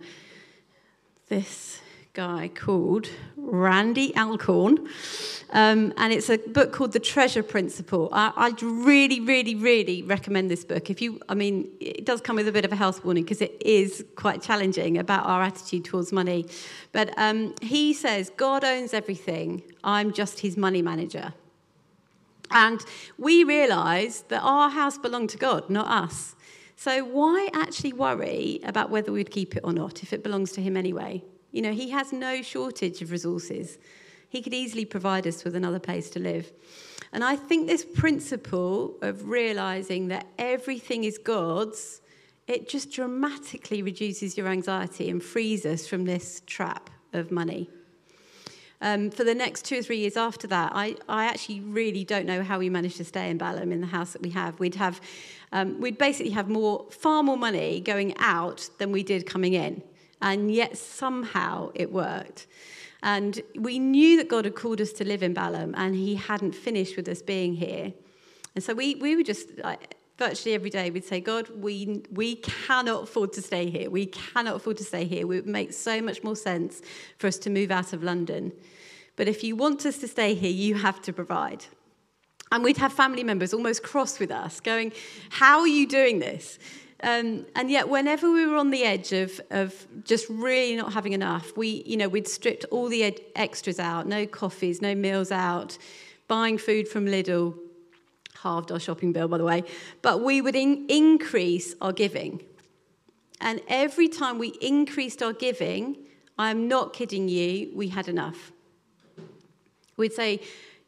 this 1.28 1.82
guy 2.14 2.50
called 2.54 3.08
Randy 3.38 4.14
Alcorn. 4.18 4.88
Um, 5.52 5.94
and 5.96 6.12
it's 6.12 6.30
a 6.30 6.38
book 6.38 6.74
called 6.74 6.92
The 6.92 7.00
Treasure 7.00 7.44
Principle. 7.44 8.10
I, 8.12 8.34
I'd 8.36 8.62
really, 8.62 9.22
really, 9.22 9.56
really 9.56 10.04
recommend 10.04 10.52
this 10.52 10.66
book. 10.66 10.90
If 10.90 11.02
you, 11.02 11.22
I 11.30 11.36
mean, 11.36 11.70
it 11.80 12.06
does 12.06 12.20
come 12.20 12.36
with 12.36 12.48
a 12.48 12.52
bit 12.52 12.66
of 12.66 12.74
a 12.74 12.76
health 12.76 13.06
warning 13.06 13.24
because 13.24 13.42
it 13.42 13.56
is 13.62 14.04
quite 14.16 14.42
challenging 14.42 14.98
about 14.98 15.26
our 15.26 15.42
attitude 15.42 15.86
towards 15.86 16.12
money. 16.12 16.46
But 16.92 17.14
um, 17.18 17.56
he 17.62 17.94
says, 17.94 18.30
God 18.36 18.66
owns 18.66 18.94
everything. 18.94 19.64
I'm 19.84 20.12
just 20.12 20.40
his 20.40 20.58
money 20.58 20.82
manager. 20.82 21.34
And 22.52 22.84
we 23.18 23.46
realised 23.46 24.28
that 24.28 24.42
our 24.42 24.70
house 24.70 24.98
belonged 24.98 25.30
to 25.30 25.38
God, 25.38 25.70
not 25.70 25.88
us. 25.88 26.36
So 26.76 27.06
why 27.06 27.48
actually 27.54 27.94
worry 27.94 28.60
about 28.64 28.90
whether 28.90 29.14
we'd 29.14 29.32
keep 29.32 29.56
it 29.56 29.62
or 29.64 29.72
not 29.72 30.04
if 30.04 30.12
it 30.12 30.24
belongs 30.24 30.52
to 30.54 30.62
Him 30.62 30.76
anyway? 30.76 31.24
You 31.52 31.62
know, 31.62 31.74
He 31.74 31.90
has 31.92 32.12
no 32.12 32.42
shortage 32.42 33.02
of 33.02 33.12
resources. 33.12 33.78
He 34.30 34.42
could 34.42 34.54
easily 34.54 34.86
provide 34.86 35.28
us 35.28 35.44
with 35.44 35.56
another 35.56 35.80
place 35.80 36.10
to 36.12 36.20
live. 36.20 36.52
And 37.14 37.24
I 37.24 37.36
think 37.36 37.68
this 37.68 37.84
principle 37.84 38.98
of 39.02 39.28
realizing 39.28 40.08
that 40.08 40.28
everything 40.38 41.04
is 41.04 41.18
God's, 41.18 42.02
it 42.48 42.70
just 42.70 42.92
dramatically 42.92 43.82
reduces 43.82 44.38
your 44.38 44.48
anxiety 44.48 45.10
and 45.10 45.22
frees 45.22 45.66
us 45.66 45.86
from 45.86 46.06
this 46.06 46.42
trap 46.46 46.90
of 47.12 47.32
money. 47.32 47.70
Um, 48.84 49.12
for 49.12 49.24
the 49.24 49.36
next 49.36 49.66
two 49.66 49.80
or 49.80 49.84
three 49.84 50.00
years 50.00 50.18
after 50.18 50.48
that, 50.48 50.72
I, 50.74 50.96
I 51.08 51.26
actually 51.26 51.60
really 51.60 52.04
don't 52.04 52.26
know 52.26 52.42
how 52.42 52.58
we 52.58 52.70
managed 52.70 52.98
to 52.98 53.06
stay 53.06 53.30
in 53.30 53.38
Balham 53.38 53.72
in 53.72 53.80
the 53.80 53.88
house 53.88 54.14
that 54.14 54.24
we 54.24 54.32
have. 54.32 54.60
We'd 54.60 54.76
have, 54.76 55.00
um, 55.52 55.80
we'd 55.80 56.00
basically 56.00 56.32
have 56.32 56.50
more, 56.50 56.88
far 56.90 57.22
more 57.22 57.38
money 57.38 57.80
going 57.80 58.18
out 58.18 58.70
than 58.80 58.92
we 58.92 59.04
did 59.04 59.28
coming 59.28 59.54
in, 59.54 59.84
and 60.22 60.54
yet 60.54 60.78
somehow 60.78 61.72
it 61.76 61.92
worked. 61.92 62.48
And 63.04 63.42
we 63.56 63.80
knew 63.80 64.18
that 64.18 64.28
God 64.28 64.46
had 64.46 64.56
called 64.56 64.80
us 64.80 64.94
to 64.94 65.04
live 65.04 65.24
in 65.24 65.34
Balham, 65.34 65.74
and 65.76 65.96
He 65.96 66.16
hadn't 66.16 66.54
finished 66.54 66.96
with 66.96 67.08
us 67.08 67.22
being 67.22 67.56
here. 67.56 67.94
And 68.54 68.64
so 68.64 68.74
we, 68.74 68.96
we 68.96 69.16
were 69.16 69.24
just 69.24 69.58
like, 69.60 69.96
virtually 70.18 70.54
every 70.54 70.70
day 70.70 70.92
we'd 70.92 71.04
say, 71.04 71.20
God, 71.20 71.50
we, 71.50 72.04
we 72.12 72.36
cannot 72.36 73.04
afford 73.04 73.34
to 73.34 73.42
stay 73.42 73.70
here. 73.70 73.90
We 73.90 74.06
cannot 74.06 74.58
afford 74.58 74.78
to 74.78 74.84
stay 74.84 75.06
here. 75.06 75.22
It 75.22 75.28
would 75.28 75.48
make 75.48 75.74
so 75.74 76.00
much 76.02 76.24
more 76.24 76.36
sense 76.36 76.82
for 77.18 77.28
us 77.28 77.38
to 77.40 77.50
move 77.50 77.72
out 77.72 77.92
of 77.92 78.04
London. 78.04 78.52
But 79.16 79.28
if 79.28 79.44
you 79.44 79.56
want 79.56 79.86
us 79.86 79.98
to 79.98 80.08
stay 80.08 80.36
here, 80.36 80.52
you 80.52 80.76
have 80.76 81.02
to 81.04 81.14
provide. 81.14 81.66
And 82.52 82.64
we'd 82.64 82.78
have 82.78 82.94
family 82.94 83.24
members 83.24 83.54
almost 83.54 83.82
cross 83.82 84.20
with 84.20 84.30
us, 84.30 84.60
going, 84.60 84.92
How 85.30 85.62
are 85.62 85.68
you 85.68 85.88
doing 85.88 86.20
this? 86.20 86.60
Um, 87.04 87.48
and 87.56 87.72
yet, 87.72 87.90
whenever 87.90 88.32
we 88.32 88.46
were 88.46 88.58
on 88.58 88.70
the 88.70 88.84
edge 88.84 89.12
of, 89.12 89.42
of 89.50 89.88
just 90.04 90.28
really 90.30 90.76
not 90.76 90.94
having 90.94 91.14
enough, 91.14 91.58
we, 91.58 91.84
you 91.86 91.98
know, 91.98 92.08
we'd 92.08 92.28
stripped 92.28 92.66
all 92.66 92.90
the 92.90 93.04
ed- 93.04 93.22
extras 93.36 93.80
out 93.80 94.08
no 94.08 94.28
coffees, 94.28 94.82
no 94.82 94.94
meals 94.94 95.32
out, 95.32 95.78
buying 96.28 96.58
food 96.58 96.88
from 96.88 97.08
Lidl, 97.08 97.58
halved 98.42 98.72
our 98.72 98.80
shopping 98.80 99.14
bill, 99.14 99.28
by 99.28 99.38
the 99.38 99.44
way, 99.44 99.64
but 100.02 100.22
we 100.24 100.42
would 100.42 100.56
in- 100.56 100.86
increase 100.90 101.74
our 101.82 101.92
giving. 101.92 102.44
And 103.40 103.62
every 103.68 104.08
time 104.08 104.38
we 104.38 104.50
increased 104.62 105.24
our 105.24 105.34
giving, 105.34 105.98
I'm 106.38 106.68
not 106.68 106.94
kidding 106.94 107.28
you, 107.28 107.72
we 107.74 107.88
had 107.88 108.08
enough. 108.08 108.52
We'd 109.98 110.14
say, 110.14 110.42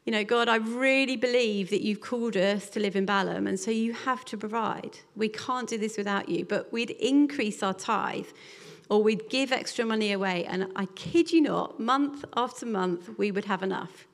you 0.04 0.12
know, 0.12 0.22
God, 0.22 0.48
I 0.48 0.56
really 0.56 1.16
believe 1.16 1.70
that 1.70 1.80
you've 1.80 2.02
called 2.02 2.36
us 2.36 2.68
to 2.70 2.80
live 2.80 2.94
in 2.94 3.06
Balham, 3.06 3.46
and 3.46 3.58
so 3.58 3.70
you 3.70 3.94
have 3.94 4.24
to 4.26 4.36
provide. 4.36 4.98
We 5.16 5.30
can't 5.30 5.68
do 5.68 5.78
this 5.78 5.96
without 5.96 6.28
you. 6.28 6.44
But 6.44 6.70
we'd 6.72 6.90
increase 6.90 7.62
our 7.62 7.72
tithe, 7.72 8.26
or 8.90 9.02
we'd 9.02 9.30
give 9.30 9.50
extra 9.50 9.86
money 9.86 10.12
away, 10.12 10.44
and 10.44 10.70
I 10.76 10.86
kid 10.94 11.32
you 11.32 11.40
not, 11.40 11.80
month 11.80 12.24
after 12.36 12.66
month, 12.66 13.18
we 13.18 13.30
would 13.30 13.46
have 13.46 13.62
enough. 13.62 14.06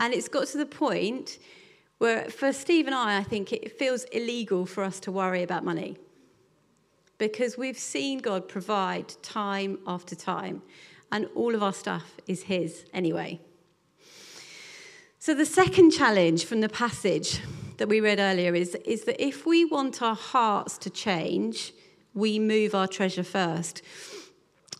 And 0.00 0.12
it's 0.12 0.28
got 0.28 0.48
to 0.48 0.58
the 0.58 0.66
point 0.66 1.38
where 1.98 2.28
for 2.28 2.52
Steve 2.52 2.86
and 2.86 2.94
I, 2.94 3.18
I 3.18 3.22
think 3.22 3.52
it 3.52 3.78
feels 3.78 4.02
illegal 4.04 4.66
for 4.66 4.82
us 4.82 4.98
to 5.00 5.12
worry 5.12 5.44
about 5.44 5.64
money 5.64 5.96
because 7.18 7.56
we've 7.56 7.78
seen 7.78 8.18
God 8.18 8.48
provide 8.48 9.14
time 9.22 9.78
after 9.86 10.16
time, 10.16 10.62
and 11.12 11.28
all 11.36 11.54
of 11.54 11.62
our 11.62 11.72
stuff 11.72 12.16
is 12.26 12.42
His 12.42 12.84
anyway. 12.92 13.40
So, 15.24 15.32
the 15.32 15.46
second 15.46 15.90
challenge 15.90 16.44
from 16.44 16.60
the 16.60 16.68
passage 16.68 17.40
that 17.78 17.88
we 17.88 18.02
read 18.02 18.18
earlier 18.18 18.54
is, 18.54 18.74
is 18.84 19.04
that 19.04 19.24
if 19.26 19.46
we 19.46 19.64
want 19.64 20.02
our 20.02 20.14
hearts 20.14 20.76
to 20.76 20.90
change, 20.90 21.72
we 22.12 22.38
move 22.38 22.74
our 22.74 22.86
treasure 22.86 23.24
first. 23.24 23.80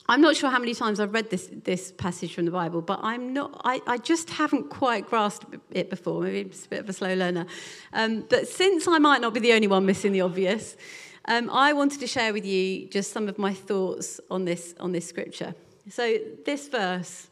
I'm 0.07 0.21
not 0.21 0.37
sure 0.37 0.51
how 0.51 0.59
many 0.59 0.75
times 0.75 1.01
I've 1.01 1.15
read 1.15 1.31
this, 1.31 1.49
this 1.51 1.93
passage 1.93 2.35
from 2.35 2.45
the 2.45 2.51
Bible, 2.51 2.83
but 2.83 3.01
I'm 3.03 3.33
not, 3.33 3.59
I, 3.65 3.81
I 3.87 3.97
just 3.97 4.29
haven't 4.29 4.69
quite 4.69 5.07
grasped 5.07 5.47
it 5.71 5.89
before. 5.89 6.21
Maybe 6.21 6.41
it's 6.41 6.67
a 6.67 6.69
bit 6.69 6.81
of 6.81 6.91
a 6.91 6.93
slow 6.93 7.15
learner. 7.15 7.47
Um, 7.95 8.27
but 8.29 8.47
since 8.47 8.87
I 8.87 8.99
might 8.99 9.23
not 9.23 9.33
be 9.33 9.41
the 9.41 9.55
only 9.55 9.67
one 9.67 9.87
missing 9.87 10.13
the 10.13 10.21
obvious, 10.21 10.77
um, 11.25 11.49
I 11.49 11.73
wanted 11.73 12.01
to 12.01 12.07
share 12.07 12.35
with 12.35 12.45
you 12.45 12.87
just 12.89 13.13
some 13.13 13.31
of 13.31 13.39
my 13.39 13.55
thoughts 13.55 14.21
on 14.31 14.45
this, 14.45 14.75
on 14.79 14.93
this 14.93 15.09
scripture. 15.09 15.55
So, 15.89 16.19
this 16.45 16.69
verse, 16.69 17.29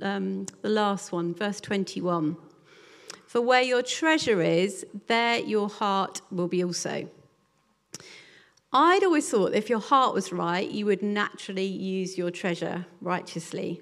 um, 0.00 0.46
the 0.62 0.70
last 0.70 1.12
one, 1.12 1.34
verse 1.34 1.60
21 1.60 2.38
For 3.26 3.40
where 3.40 3.62
your 3.62 3.82
treasure 3.82 4.40
is, 4.40 4.86
there 5.08 5.38
your 5.40 5.68
heart 5.68 6.20
will 6.30 6.48
be 6.48 6.64
also. 6.64 7.08
I'd 8.72 9.04
always 9.04 9.28
thought 9.28 9.54
if 9.54 9.68
your 9.68 9.80
heart 9.80 10.14
was 10.14 10.32
right, 10.32 10.68
you 10.70 10.86
would 10.86 11.02
naturally 11.02 11.66
use 11.66 12.16
your 12.16 12.30
treasure 12.30 12.86
righteously. 13.00 13.80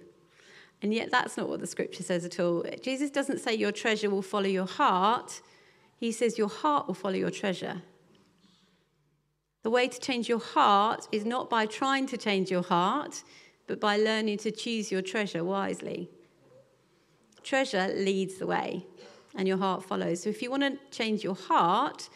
And 0.82 0.92
yet, 0.92 1.10
that's 1.10 1.36
not 1.36 1.48
what 1.48 1.60
the 1.60 1.66
scripture 1.66 2.02
says 2.02 2.24
at 2.24 2.38
all. 2.40 2.64
Jesus 2.82 3.10
doesn't 3.10 3.40
say 3.40 3.54
your 3.54 3.72
treasure 3.72 4.10
will 4.10 4.22
follow 4.22 4.46
your 4.46 4.66
heart, 4.66 5.40
he 5.98 6.12
says 6.12 6.36
your 6.36 6.48
heart 6.48 6.86
will 6.86 6.94
follow 6.94 7.14
your 7.14 7.30
treasure. 7.30 7.82
The 9.62 9.70
way 9.70 9.88
to 9.88 9.98
change 9.98 10.28
your 10.28 10.40
heart 10.40 11.08
is 11.10 11.24
not 11.24 11.48
by 11.48 11.64
trying 11.64 12.06
to 12.08 12.18
change 12.18 12.50
your 12.50 12.62
heart, 12.62 13.22
but 13.66 13.80
by 13.80 13.96
learning 13.96 14.38
to 14.38 14.50
choose 14.50 14.92
your 14.92 15.00
treasure 15.00 15.42
wisely. 15.42 16.10
Treasure 17.42 17.88
leads 17.94 18.36
the 18.36 18.46
way, 18.46 18.86
and 19.34 19.48
your 19.48 19.56
heart 19.56 19.84
follows. 19.84 20.22
So 20.22 20.30
if 20.30 20.42
you 20.42 20.50
want 20.50 20.62
to 20.62 20.78
change 20.96 21.24
your 21.24 21.34
heart, 21.34 22.08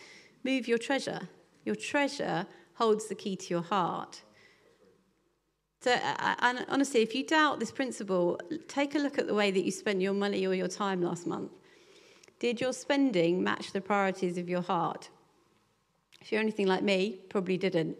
move 0.45 0.69
your 0.69 0.79
treasure. 0.79 1.29
Your 1.65 1.75
treasure 1.75 2.47
holds 2.75 3.09
the 3.09 3.15
key 3.15 3.37
to 3.37 3.47
your 3.51 3.63
heart. 3.63 4.23
So, 5.81 5.93
uh, 5.93 6.15
uh, 6.19 6.35
and 6.41 6.67
honestly, 6.69 7.03
if 7.03 7.15
you 7.15 7.25
doubt 7.25 7.61
this 7.61 7.71
principle, 7.71 8.41
take 8.67 8.95
a 8.95 8.99
look 8.99 9.19
at 9.19 9.27
the 9.27 9.35
way 9.35 9.51
that 9.51 9.65
you 9.65 9.71
spent 9.71 10.01
your 10.01 10.13
money 10.13 10.47
or 10.47 10.55
your 10.55 10.69
time 10.69 11.03
last 11.03 11.27
month. 11.27 11.53
Did 12.41 12.61
your 12.61 12.73
spending 12.73 13.43
match 13.43 13.73
the 13.73 13.81
priorities 13.81 14.39
of 14.39 14.49
your 14.49 14.63
heart? 14.63 15.09
If 16.21 16.33
you're 16.33 16.41
anything 16.41 16.67
like 16.67 16.83
me, 16.83 17.21
probably 17.29 17.57
didn't. 17.57 17.97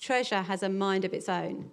Treasure 0.00 0.42
has 0.42 0.62
a 0.62 0.68
mind 0.68 1.04
of 1.04 1.14
its 1.14 1.28
own, 1.28 1.70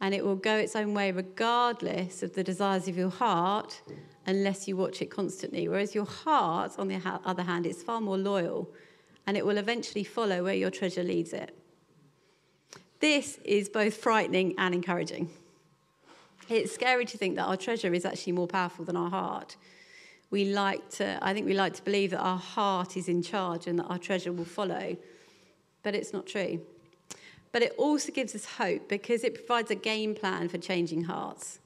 and 0.00 0.14
it 0.14 0.24
will 0.24 0.36
go 0.36 0.56
its 0.56 0.76
own 0.76 0.94
way 0.94 1.12
regardless 1.12 2.22
of 2.22 2.34
the 2.34 2.44
desires 2.44 2.88
of 2.88 2.96
your 2.96 3.10
heart 3.10 3.80
unless 4.26 4.66
you 4.66 4.76
watch 4.76 5.00
it 5.02 5.06
constantly. 5.06 5.68
Whereas 5.68 5.94
your 5.94 6.06
heart, 6.06 6.72
on 6.78 6.88
the 6.88 7.00
other 7.24 7.42
hand, 7.42 7.66
is 7.66 7.82
far 7.82 8.00
more 8.00 8.18
loyal, 8.18 8.70
and 9.26 9.36
it 9.36 9.44
will 9.44 9.58
eventually 9.58 10.04
follow 10.04 10.44
where 10.44 10.54
your 10.54 10.70
treasure 10.70 11.02
leads 11.02 11.32
it. 11.32 11.56
This 13.00 13.38
is 13.44 13.68
both 13.68 13.96
frightening 13.96 14.54
and 14.58 14.74
encouraging. 14.74 15.28
It's 16.48 16.74
scary 16.74 17.04
to 17.06 17.18
think 17.18 17.36
that 17.36 17.44
our 17.44 17.56
treasure 17.56 17.92
is 17.94 18.04
actually 18.04 18.32
more 18.32 18.46
powerful 18.46 18.84
than 18.84 18.96
our 18.96 19.10
heart. 19.10 19.56
We 20.30 20.46
like 20.46 20.88
to, 20.90 21.18
I 21.22 21.32
think 21.32 21.46
we 21.46 21.54
like 21.54 21.74
to 21.74 21.82
believe 21.82 22.10
that 22.10 22.20
our 22.20 22.38
heart 22.38 22.96
is 22.96 23.08
in 23.08 23.22
charge 23.22 23.66
and 23.66 23.78
that 23.78 23.84
our 23.84 23.98
treasure 23.98 24.32
will 24.32 24.44
follow, 24.44 24.96
but 25.82 25.94
it's 25.94 26.12
not 26.12 26.26
true. 26.26 26.60
But 27.54 27.62
it 27.62 27.74
also 27.78 28.10
gives 28.10 28.34
us 28.34 28.44
hope 28.44 28.88
because 28.88 29.22
it 29.22 29.36
provides 29.36 29.70
a 29.70 29.76
game 29.76 30.16
plan 30.16 30.48
for 30.48 30.58
changing 30.58 31.04
hearts 31.04 31.60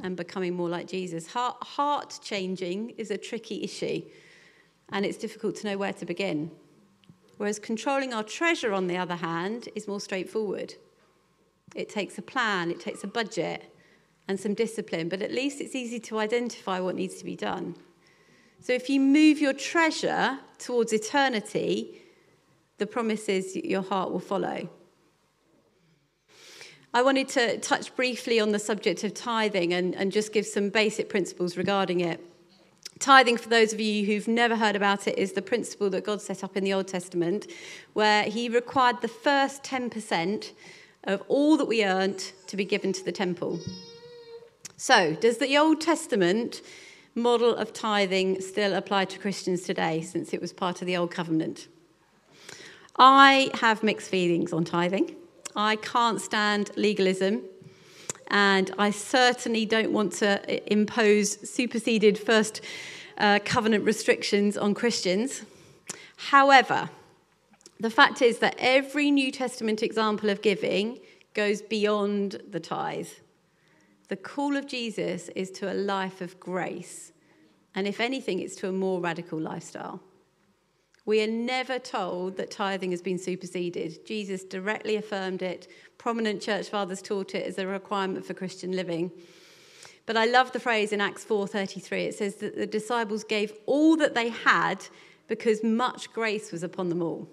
and 0.00 0.16
becoming 0.16 0.54
more 0.54 0.68
like 0.68 0.86
Jesus. 0.86 1.26
Heart, 1.26 1.56
heart 1.64 2.20
changing 2.22 2.90
is 2.90 3.10
a 3.10 3.18
tricky 3.18 3.64
issue, 3.64 4.02
and 4.90 5.04
it's 5.04 5.18
difficult 5.18 5.56
to 5.56 5.66
know 5.66 5.76
where 5.76 5.94
to 5.94 6.06
begin. 6.06 6.52
Whereas 7.38 7.58
controlling 7.58 8.14
our 8.14 8.22
treasure, 8.22 8.72
on 8.72 8.86
the 8.86 8.96
other 8.96 9.16
hand, 9.16 9.68
is 9.74 9.88
more 9.88 9.98
straightforward. 9.98 10.74
It 11.74 11.88
takes 11.88 12.16
a 12.18 12.22
plan, 12.22 12.70
it 12.70 12.78
takes 12.78 13.02
a 13.02 13.08
budget, 13.08 13.74
and 14.28 14.38
some 14.38 14.54
discipline, 14.54 15.08
but 15.08 15.22
at 15.22 15.32
least 15.32 15.60
it's 15.60 15.74
easy 15.74 15.98
to 15.98 16.20
identify 16.20 16.78
what 16.78 16.94
needs 16.94 17.16
to 17.16 17.24
be 17.24 17.34
done. 17.34 17.74
So 18.60 18.72
if 18.72 18.88
you 18.88 19.00
move 19.00 19.40
your 19.40 19.54
treasure 19.54 20.38
towards 20.58 20.92
eternity, 20.92 22.00
the 22.78 22.86
promise 22.86 23.28
is 23.28 23.56
your 23.56 23.82
heart 23.82 24.12
will 24.12 24.20
follow. 24.20 24.68
I 26.94 27.02
wanted 27.02 27.28
to 27.30 27.58
touch 27.58 27.94
briefly 27.96 28.38
on 28.38 28.52
the 28.52 28.60
subject 28.60 29.02
of 29.02 29.14
tithing 29.14 29.72
and, 29.74 29.96
and 29.96 30.12
just 30.12 30.32
give 30.32 30.46
some 30.46 30.68
basic 30.68 31.08
principles 31.08 31.56
regarding 31.56 31.98
it. 31.98 32.24
Tithing, 33.00 33.36
for 33.36 33.48
those 33.48 33.72
of 33.72 33.80
you 33.80 34.06
who've 34.06 34.28
never 34.28 34.54
heard 34.54 34.76
about 34.76 35.08
it, 35.08 35.18
is 35.18 35.32
the 35.32 35.42
principle 35.42 35.90
that 35.90 36.04
God 36.04 36.22
set 36.22 36.44
up 36.44 36.56
in 36.56 36.62
the 36.62 36.72
Old 36.72 36.86
Testament, 36.86 37.48
where 37.94 38.22
He 38.22 38.48
required 38.48 39.02
the 39.02 39.08
first 39.08 39.64
10% 39.64 40.52
of 41.02 41.20
all 41.26 41.56
that 41.56 41.64
we 41.64 41.84
earned 41.84 42.30
to 42.46 42.56
be 42.56 42.64
given 42.64 42.92
to 42.92 43.04
the 43.04 43.10
temple. 43.10 43.58
So, 44.76 45.16
does 45.16 45.38
the 45.38 45.58
Old 45.58 45.80
Testament 45.80 46.62
model 47.16 47.56
of 47.56 47.72
tithing 47.72 48.40
still 48.40 48.72
apply 48.72 49.06
to 49.06 49.18
Christians 49.18 49.62
today, 49.62 50.00
since 50.00 50.32
it 50.32 50.40
was 50.40 50.52
part 50.52 50.80
of 50.80 50.86
the 50.86 50.96
Old 50.96 51.10
Covenant? 51.10 51.66
I 52.96 53.50
have 53.54 53.82
mixed 53.82 54.10
feelings 54.10 54.52
on 54.52 54.62
tithing. 54.62 55.16
I 55.56 55.76
can't 55.76 56.20
stand 56.20 56.70
legalism 56.76 57.42
and 58.28 58.70
I 58.78 58.90
certainly 58.90 59.66
don't 59.66 59.92
want 59.92 60.12
to 60.14 60.72
impose 60.72 61.48
superseded 61.48 62.18
first 62.18 62.60
uh, 63.18 63.38
covenant 63.44 63.84
restrictions 63.84 64.56
on 64.56 64.74
Christians. 64.74 65.42
However, 66.16 66.90
the 67.78 67.90
fact 67.90 68.22
is 68.22 68.38
that 68.38 68.56
every 68.58 69.10
New 69.10 69.30
Testament 69.30 69.82
example 69.82 70.30
of 70.30 70.42
giving 70.42 71.00
goes 71.34 71.60
beyond 71.62 72.40
the 72.50 72.60
tithe. 72.60 73.08
The 74.08 74.16
call 74.16 74.56
of 74.56 74.66
Jesus 74.66 75.28
is 75.30 75.50
to 75.52 75.72
a 75.72 75.74
life 75.74 76.20
of 76.20 76.38
grace, 76.38 77.12
and 77.74 77.88
if 77.88 78.00
anything, 78.00 78.38
it's 78.38 78.56
to 78.56 78.68
a 78.68 78.72
more 78.72 79.00
radical 79.00 79.40
lifestyle. 79.40 80.00
We 81.06 81.22
are 81.22 81.26
never 81.26 81.78
told 81.78 82.36
that 82.38 82.50
tithing 82.50 82.92
has 82.92 83.02
been 83.02 83.18
superseded. 83.18 84.06
Jesus 84.06 84.42
directly 84.42 84.96
affirmed 84.96 85.42
it. 85.42 85.68
Prominent 85.98 86.40
church 86.40 86.70
fathers 86.70 87.02
taught 87.02 87.34
it 87.34 87.46
as 87.46 87.58
a 87.58 87.66
requirement 87.66 88.24
for 88.24 88.32
Christian 88.32 88.72
living. 88.72 89.12
But 90.06 90.16
I 90.16 90.24
love 90.24 90.52
the 90.52 90.60
phrase 90.60 90.92
in 90.92 91.00
Acts 91.00 91.24
4:33. 91.24 92.06
It 92.06 92.14
says 92.14 92.36
that 92.36 92.56
the 92.56 92.66
disciples 92.66 93.24
gave 93.24 93.52
all 93.66 93.96
that 93.96 94.14
they 94.14 94.30
had 94.30 94.86
because 95.28 95.62
much 95.62 96.12
grace 96.12 96.52
was 96.52 96.62
upon 96.62 96.88
them 96.88 97.02
all. 97.02 97.28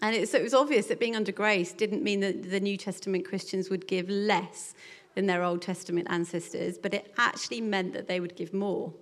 And 0.00 0.14
it, 0.14 0.28
so 0.28 0.38
it 0.38 0.44
was 0.44 0.54
obvious 0.54 0.86
that 0.86 1.00
being 1.00 1.16
under 1.16 1.32
grace 1.32 1.72
didn't 1.72 2.04
mean 2.04 2.20
that 2.20 2.50
the 2.50 2.60
New 2.60 2.76
Testament 2.76 3.24
Christians 3.24 3.68
would 3.68 3.88
give 3.88 4.08
less 4.08 4.74
than 5.14 5.26
their 5.26 5.42
Old 5.42 5.62
Testament 5.62 6.06
ancestors, 6.10 6.78
but 6.78 6.94
it 6.94 7.12
actually 7.18 7.60
meant 7.60 7.92
that 7.94 8.06
they 8.06 8.20
would 8.20 8.36
give 8.36 8.54
more. 8.54 8.94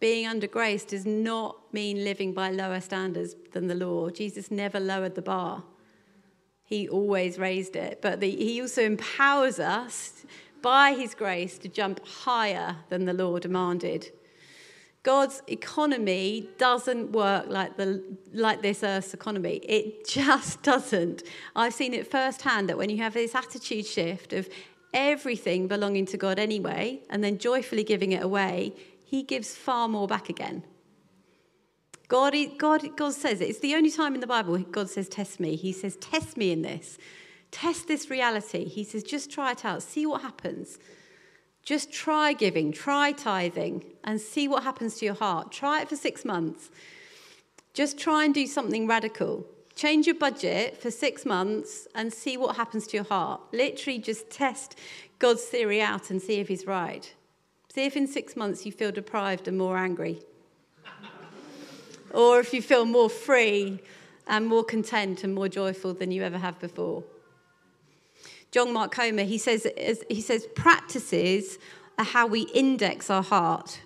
Being 0.00 0.26
under 0.26 0.46
grace 0.46 0.84
does 0.84 1.04
not 1.04 1.56
mean 1.72 2.04
living 2.04 2.32
by 2.32 2.50
lower 2.50 2.80
standards 2.80 3.34
than 3.52 3.66
the 3.66 3.74
law. 3.74 4.10
Jesus 4.10 4.50
never 4.50 4.78
lowered 4.78 5.14
the 5.14 5.22
bar, 5.22 5.64
he 6.64 6.88
always 6.88 7.38
raised 7.38 7.76
it. 7.76 8.00
But 8.02 8.20
the, 8.20 8.30
he 8.30 8.60
also 8.60 8.82
empowers 8.82 9.58
us 9.58 10.24
by 10.60 10.92
his 10.92 11.14
grace 11.14 11.58
to 11.58 11.68
jump 11.68 12.06
higher 12.06 12.76
than 12.90 13.06
the 13.06 13.12
law 13.12 13.38
demanded. 13.38 14.10
God's 15.02 15.42
economy 15.46 16.48
doesn't 16.58 17.12
work 17.12 17.46
like, 17.48 17.76
the, 17.76 18.02
like 18.32 18.60
this 18.60 18.82
earth's 18.82 19.14
economy. 19.14 19.60
It 19.62 20.06
just 20.06 20.62
doesn't. 20.72 21.22
I've 21.56 21.72
seen 21.72 21.94
it 21.94 22.10
firsthand 22.10 22.68
that 22.68 22.76
when 22.76 22.90
you 22.90 22.98
have 22.98 23.14
this 23.14 23.34
attitude 23.34 23.86
shift 23.86 24.32
of 24.32 24.48
everything 24.92 25.68
belonging 25.68 26.06
to 26.06 26.16
God 26.16 26.38
anyway, 26.38 27.00
and 27.10 27.22
then 27.22 27.38
joyfully 27.38 27.84
giving 27.84 28.12
it 28.12 28.22
away, 28.22 28.74
he 29.08 29.22
gives 29.22 29.54
far 29.54 29.88
more 29.88 30.06
back 30.06 30.28
again. 30.28 30.62
God, 32.08 32.34
God, 32.58 32.94
God 32.94 33.14
says 33.14 33.40
it. 33.40 33.48
It's 33.48 33.60
the 33.60 33.74
only 33.74 33.90
time 33.90 34.14
in 34.14 34.20
the 34.20 34.26
Bible 34.26 34.58
God 34.58 34.90
says, 34.90 35.08
Test 35.08 35.40
me. 35.40 35.56
He 35.56 35.72
says, 35.72 35.96
Test 35.96 36.36
me 36.36 36.52
in 36.52 36.60
this. 36.60 36.98
Test 37.50 37.88
this 37.88 38.10
reality. 38.10 38.66
He 38.66 38.84
says, 38.84 39.02
Just 39.02 39.30
try 39.30 39.52
it 39.52 39.64
out. 39.64 39.82
See 39.82 40.04
what 40.04 40.20
happens. 40.20 40.78
Just 41.62 41.90
try 41.90 42.34
giving, 42.34 42.70
try 42.70 43.12
tithing, 43.12 43.82
and 44.04 44.20
see 44.20 44.46
what 44.46 44.62
happens 44.62 44.96
to 44.96 45.06
your 45.06 45.14
heart. 45.14 45.52
Try 45.52 45.80
it 45.80 45.88
for 45.88 45.96
six 45.96 46.22
months. 46.22 46.70
Just 47.72 47.98
try 47.98 48.26
and 48.26 48.34
do 48.34 48.46
something 48.46 48.86
radical. 48.86 49.46
Change 49.74 50.06
your 50.06 50.16
budget 50.16 50.76
for 50.76 50.90
six 50.90 51.24
months 51.24 51.88
and 51.94 52.12
see 52.12 52.36
what 52.36 52.56
happens 52.56 52.86
to 52.88 52.98
your 52.98 53.04
heart. 53.04 53.40
Literally, 53.54 53.98
just 53.98 54.28
test 54.28 54.78
God's 55.18 55.44
theory 55.44 55.80
out 55.80 56.10
and 56.10 56.20
see 56.20 56.40
if 56.40 56.48
he's 56.48 56.66
right. 56.66 57.14
See 57.74 57.84
if 57.84 57.96
in 57.96 58.06
six 58.06 58.36
months 58.36 58.64
you 58.64 58.72
feel 58.72 58.90
deprived 58.90 59.46
and 59.46 59.58
more 59.58 59.76
angry. 59.76 60.20
or 62.12 62.40
if 62.40 62.54
you 62.54 62.62
feel 62.62 62.84
more 62.84 63.10
free 63.10 63.80
and 64.26 64.46
more 64.46 64.64
content 64.64 65.24
and 65.24 65.34
more 65.34 65.48
joyful 65.48 65.94
than 65.94 66.10
you 66.10 66.22
ever 66.22 66.38
have 66.38 66.58
before. 66.58 67.04
John 68.50 68.72
Mark 68.72 68.92
Comer, 68.92 69.24
he 69.24 69.38
says, 69.38 69.66
he 70.08 70.20
says 70.20 70.46
practices 70.54 71.58
are 71.98 72.04
how 72.04 72.26
we 72.26 72.42
index 72.54 73.10
our 73.10 73.22
heart 73.22 73.80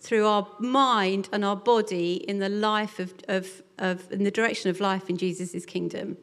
through 0.00 0.26
our 0.26 0.46
mind 0.58 1.30
and 1.32 1.44
our 1.44 1.56
body 1.56 2.16
in 2.28 2.38
the 2.38 2.48
life 2.50 2.98
of, 2.98 3.14
of, 3.28 3.62
of 3.78 4.12
in 4.12 4.24
the 4.24 4.30
direction 4.30 4.68
of 4.68 4.80
life 4.80 5.08
in 5.08 5.16
Jesus' 5.16 5.64
kingdom. 5.64 6.18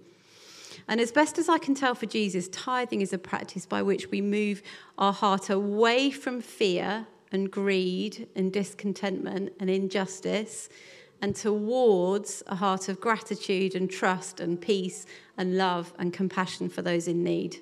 And 0.87 0.99
as 0.99 1.11
best 1.11 1.37
as 1.37 1.49
I 1.49 1.57
can 1.57 1.75
tell 1.75 1.95
for 1.95 2.05
Jesus, 2.05 2.47
tithing 2.49 3.01
is 3.01 3.13
a 3.13 3.17
practice 3.17 3.65
by 3.65 3.81
which 3.81 4.09
we 4.11 4.21
move 4.21 4.61
our 4.97 5.13
heart 5.13 5.49
away 5.49 6.11
from 6.11 6.41
fear 6.41 7.07
and 7.31 7.49
greed 7.49 8.27
and 8.35 8.51
discontentment 8.51 9.53
and 9.59 9.69
injustice 9.69 10.69
and 11.21 11.35
towards 11.35 12.41
a 12.47 12.55
heart 12.55 12.89
of 12.89 12.99
gratitude 12.99 13.75
and 13.75 13.89
trust 13.89 14.39
and 14.39 14.59
peace 14.59 15.05
and 15.37 15.57
love 15.57 15.93
and 15.99 16.11
compassion 16.11 16.67
for 16.67 16.81
those 16.81 17.07
in 17.07 17.23
need. 17.23 17.57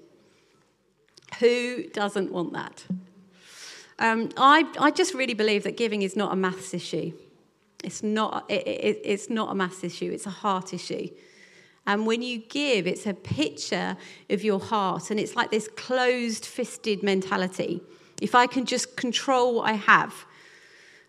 Who 1.40 1.84
doesn't 1.90 2.32
want 2.32 2.54
that? 2.54 2.86
Um, 4.00 4.30
I, 4.38 4.66
I 4.80 4.92
just 4.92 5.14
really 5.14 5.34
believe 5.34 5.64
that 5.64 5.76
giving 5.76 6.02
is 6.02 6.16
not 6.16 6.32
a 6.32 6.36
maths 6.36 6.74
issue. 6.74 7.12
It's 7.84 8.02
not, 8.02 8.50
it, 8.50 8.66
it, 8.66 9.02
it's 9.04 9.30
not 9.30 9.52
a 9.52 9.56
maths 9.56 9.84
issue, 9.84 10.10
it's 10.12 10.26
a 10.26 10.32
heart 10.32 10.74
issue. 10.74 11.10
And 11.90 12.06
when 12.06 12.22
you 12.22 12.38
give, 12.38 12.86
it's 12.86 13.08
a 13.08 13.16
picture 13.16 13.98
of 14.30 14.44
your 14.44 14.60
heart. 14.60 15.10
And 15.10 15.20
it's 15.20 15.36
like 15.36 15.50
this 15.50 15.68
closed 15.76 16.46
fisted 16.46 17.02
mentality. 17.02 17.82
If 18.22 18.36
I 18.36 18.46
can 18.46 18.66
just 18.66 18.96
control 18.96 19.56
what 19.56 19.72
I 19.72 19.74
have, 19.74 20.14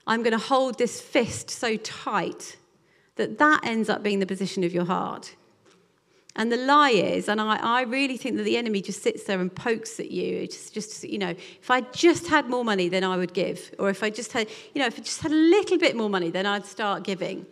I'm 0.06 0.22
going 0.22 0.32
to 0.32 0.38
hold 0.38 0.78
this 0.78 0.98
fist 0.98 1.50
so 1.50 1.76
tight 1.76 2.56
that 3.16 3.36
that 3.36 3.60
ends 3.62 3.90
up 3.90 4.02
being 4.02 4.20
the 4.20 4.26
position 4.26 4.64
of 4.64 4.72
your 4.72 4.86
heart. 4.86 5.36
And 6.34 6.50
the 6.50 6.56
lie 6.56 6.92
is, 6.92 7.28
and 7.28 7.42
I, 7.42 7.56
I 7.56 7.82
really 7.82 8.16
think 8.16 8.38
that 8.38 8.44
the 8.44 8.56
enemy 8.56 8.80
just 8.80 9.02
sits 9.02 9.24
there 9.24 9.38
and 9.38 9.54
pokes 9.54 10.00
at 10.00 10.10
you. 10.10 10.38
It's 10.38 10.70
just, 10.70 11.04
you 11.04 11.18
know, 11.18 11.34
if 11.60 11.70
I 11.70 11.82
just 11.82 12.28
had 12.28 12.48
more 12.48 12.64
money, 12.64 12.88
then 12.88 13.04
I 13.04 13.18
would 13.18 13.34
give. 13.34 13.74
Or 13.78 13.90
if 13.90 14.02
I 14.02 14.08
just 14.08 14.32
had, 14.32 14.48
you 14.74 14.80
know, 14.80 14.86
if 14.86 14.98
I 14.98 15.02
just 15.02 15.20
had 15.20 15.30
a 15.30 15.34
little 15.34 15.76
bit 15.76 15.94
more 15.94 16.08
money, 16.08 16.30
then 16.30 16.46
I'd 16.46 16.64
start 16.64 17.04
giving. 17.04 17.44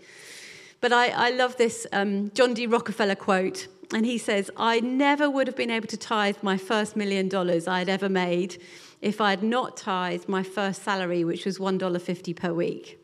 But 0.80 0.92
I, 0.92 1.08
I 1.08 1.30
love 1.30 1.56
this 1.56 1.86
um, 1.92 2.30
John 2.30 2.54
D. 2.54 2.66
Rockefeller 2.66 3.16
quote. 3.16 3.66
and 3.92 4.04
he 4.04 4.18
says, 4.18 4.50
I 4.56 4.80
never 4.80 5.30
would 5.30 5.46
have 5.46 5.56
been 5.56 5.70
able 5.70 5.88
to 5.88 5.96
tithe 5.96 6.36
my 6.42 6.56
first 6.56 6.94
million 6.94 7.28
dollars 7.28 7.66
I 7.66 7.78
had 7.80 7.88
ever 7.88 8.08
made 8.08 8.60
if 9.00 9.20
I 9.20 9.30
had 9.30 9.42
not 9.42 9.76
tithed 9.76 10.28
my 10.28 10.42
first 10.42 10.82
salary, 10.82 11.24
which 11.24 11.44
was 11.46 11.58
$1.50 11.58 12.36
per 12.36 12.52
week. 12.52 12.98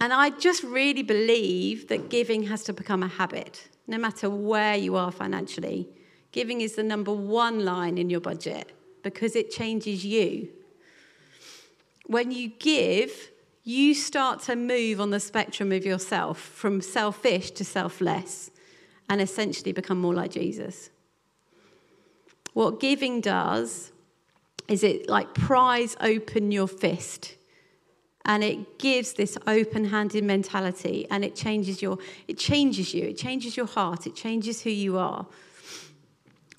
And 0.00 0.12
I 0.12 0.30
just 0.30 0.62
really 0.62 1.02
believe 1.02 1.88
that 1.88 2.10
giving 2.10 2.44
has 2.44 2.62
to 2.64 2.72
become 2.72 3.02
a 3.02 3.08
habit, 3.08 3.68
no 3.86 3.96
matter 3.98 4.28
where 4.28 4.76
you 4.76 4.94
are 4.94 5.10
financially. 5.10 5.88
Giving 6.32 6.60
is 6.60 6.74
the 6.74 6.82
number 6.82 7.12
one 7.12 7.64
line 7.64 7.96
in 7.96 8.10
your 8.10 8.20
budget 8.20 8.72
because 9.02 9.34
it 9.34 9.50
changes 9.50 10.04
you. 10.04 10.50
When 12.06 12.30
you 12.30 12.48
give, 12.48 13.30
you 13.66 13.94
start 13.94 14.40
to 14.40 14.54
move 14.54 15.00
on 15.00 15.10
the 15.10 15.18
spectrum 15.18 15.72
of 15.72 15.84
yourself 15.84 16.38
from 16.38 16.80
selfish 16.80 17.50
to 17.50 17.64
selfless 17.64 18.48
and 19.10 19.20
essentially 19.20 19.72
become 19.72 20.00
more 20.00 20.14
like 20.14 20.30
Jesus. 20.30 20.88
What 22.52 22.78
giving 22.78 23.20
does 23.20 23.90
is 24.68 24.84
it 24.84 25.08
like 25.08 25.34
pries 25.34 25.96
open 26.00 26.52
your 26.52 26.68
fist 26.68 27.34
and 28.24 28.44
it 28.44 28.78
gives 28.78 29.14
this 29.14 29.36
open-handed 29.48 30.22
mentality 30.22 31.04
and 31.10 31.24
it 31.24 31.34
changes 31.34 31.82
your 31.82 31.98
it 32.28 32.38
changes 32.38 32.94
you 32.94 33.04
it 33.04 33.16
changes 33.16 33.56
your 33.56 33.66
heart 33.66 34.06
it 34.06 34.16
changes 34.16 34.62
who 34.62 34.70
you 34.70 34.98
are 34.98 35.26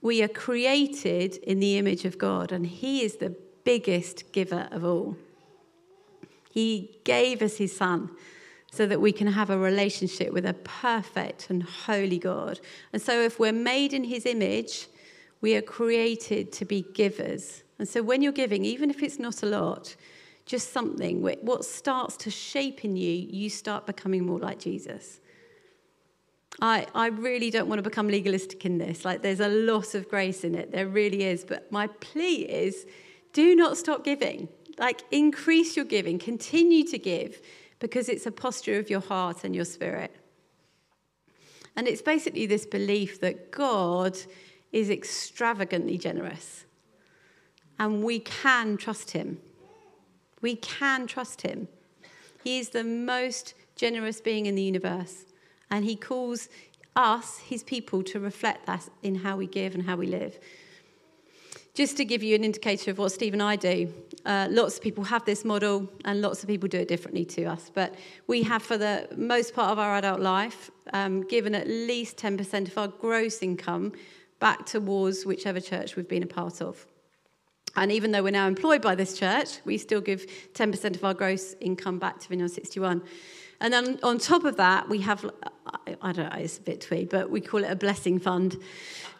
we 0.01 0.23
are 0.23 0.29
created 0.29 1.35
in 1.37 1.59
the 1.59 1.77
image 1.77 2.05
of 2.05 2.17
god 2.17 2.53
and 2.53 2.65
he 2.65 3.03
is 3.03 3.17
the 3.17 3.35
biggest 3.65 4.31
giver 4.31 4.69
of 4.71 4.85
all 4.85 5.17
he 6.57 6.89
gave 7.03 7.43
us 7.43 7.57
his 7.57 7.75
son 7.77 8.09
so 8.71 8.87
that 8.87 8.99
we 8.99 9.11
can 9.11 9.27
have 9.27 9.51
a 9.51 9.57
relationship 9.59 10.33
with 10.33 10.43
a 10.43 10.55
perfect 10.55 11.51
and 11.51 11.61
holy 11.61 12.17
God. 12.17 12.59
And 12.91 12.99
so, 12.99 13.21
if 13.21 13.39
we're 13.39 13.51
made 13.73 13.93
in 13.93 14.03
his 14.03 14.25
image, 14.25 14.87
we 15.39 15.55
are 15.55 15.61
created 15.61 16.51
to 16.53 16.65
be 16.65 16.83
givers. 16.95 17.61
And 17.77 17.87
so, 17.87 18.01
when 18.01 18.23
you're 18.23 18.39
giving, 18.43 18.65
even 18.65 18.89
if 18.89 19.03
it's 19.03 19.19
not 19.19 19.43
a 19.43 19.45
lot, 19.45 19.95
just 20.47 20.73
something, 20.73 21.21
what 21.21 21.63
starts 21.63 22.17
to 22.17 22.31
shape 22.31 22.83
in 22.83 22.97
you, 22.97 23.13
you 23.29 23.51
start 23.51 23.85
becoming 23.85 24.25
more 24.25 24.39
like 24.39 24.57
Jesus. 24.57 25.19
I, 26.59 26.87
I 26.95 27.09
really 27.09 27.51
don't 27.51 27.69
want 27.69 27.77
to 27.77 27.87
become 27.87 28.07
legalistic 28.07 28.65
in 28.65 28.79
this. 28.79 29.05
Like, 29.05 29.21
there's 29.21 29.41
a 29.41 29.49
lot 29.49 29.93
of 29.93 30.09
grace 30.09 30.43
in 30.43 30.55
it. 30.55 30.71
There 30.71 30.87
really 30.87 31.21
is. 31.21 31.45
But 31.45 31.71
my 31.71 31.85
plea 31.85 32.37
is 32.65 32.87
do 33.31 33.55
not 33.55 33.77
stop 33.77 34.03
giving. 34.03 34.49
Like, 34.77 35.01
increase 35.11 35.75
your 35.75 35.85
giving, 35.85 36.19
continue 36.19 36.83
to 36.85 36.97
give 36.97 37.41
because 37.79 38.09
it's 38.09 38.25
a 38.25 38.31
posture 38.31 38.77
of 38.79 38.89
your 38.89 38.99
heart 38.99 39.43
and 39.43 39.55
your 39.55 39.65
spirit. 39.65 40.15
And 41.75 41.87
it's 41.87 42.01
basically 42.01 42.45
this 42.45 42.65
belief 42.65 43.21
that 43.21 43.51
God 43.51 44.17
is 44.71 44.89
extravagantly 44.89 45.97
generous 45.97 46.65
and 47.79 48.03
we 48.03 48.19
can 48.19 48.77
trust 48.77 49.11
him. 49.11 49.39
We 50.41 50.55
can 50.55 51.07
trust 51.07 51.41
him. 51.41 51.67
He 52.43 52.59
is 52.59 52.69
the 52.69 52.83
most 52.83 53.53
generous 53.75 54.21
being 54.21 54.47
in 54.47 54.55
the 54.55 54.63
universe 54.63 55.25
and 55.69 55.85
he 55.85 55.95
calls 55.95 56.49
us, 56.95 57.37
his 57.39 57.63
people, 57.63 58.01
to 58.03 58.19
reflect 58.19 58.65
that 58.65 58.89
in 59.03 59.15
how 59.15 59.37
we 59.37 59.45
give 59.45 59.75
and 59.75 59.83
how 59.83 59.95
we 59.95 60.07
live. 60.07 60.39
Just 61.77 61.95
to 61.97 62.05
give 62.05 62.23
you 62.23 62.33
an 62.33 62.43
indicator 62.43 62.89
of 62.89 62.97
what 62.97 63.11
Steve 63.11 63.33
and 63.33 63.43
I 63.43 63.55
do, 63.55 63.93
uh, 64.25 64.47
lots 64.49 64.77
of 64.77 64.81
people 64.81 65.03
have 65.03 65.23
this 65.25 65.45
model 65.45 65.87
and 66.05 66.21
lots 66.21 66.41
of 66.41 66.49
people 66.49 66.67
do 66.67 66.79
it 66.79 66.87
differently 66.87 67.23
to 67.25 67.45
us. 67.45 67.69
But 67.71 67.93
we 68.25 68.41
have, 68.41 68.63
for 68.63 68.79
the 68.79 69.07
most 69.15 69.53
part 69.53 69.69
of 69.69 69.77
our 69.77 69.95
adult 69.95 70.19
life, 70.19 70.71
um, 70.91 71.21
given 71.27 71.53
at 71.53 71.67
least 71.67 72.17
10% 72.17 72.67
of 72.69 72.77
our 72.79 72.87
gross 72.87 73.43
income 73.43 73.93
back 74.39 74.65
towards 74.65 75.23
whichever 75.23 75.59
church 75.59 75.95
we've 75.95 76.07
been 76.07 76.23
a 76.23 76.25
part 76.25 76.63
of. 76.63 76.83
And 77.75 77.91
even 77.91 78.11
though 78.11 78.23
we're 78.23 78.31
now 78.31 78.47
employed 78.47 78.81
by 78.81 78.95
this 78.95 79.15
church, 79.15 79.59
we 79.63 79.77
still 79.77 80.01
give 80.01 80.25
10% 80.53 80.95
of 80.95 81.03
our 81.03 81.13
gross 81.13 81.53
income 81.61 81.99
back 81.99 82.19
to 82.21 82.29
Vineyard 82.29 82.49
61. 82.49 83.03
And 83.61 83.71
then 83.71 83.99
on 84.01 84.17
top 84.17 84.45
of 84.45 84.57
that, 84.57 84.89
we 84.89 85.01
have, 85.01 85.29
I 86.01 86.11
don't 86.11 86.33
know, 86.33 86.39
it's 86.39 86.57
a 86.57 86.61
bit 86.61 86.81
twee, 86.81 87.05
but 87.05 87.29
we 87.29 87.39
call 87.39 87.63
it 87.63 87.69
a 87.69 87.75
blessing 87.75 88.17
fund. 88.17 88.57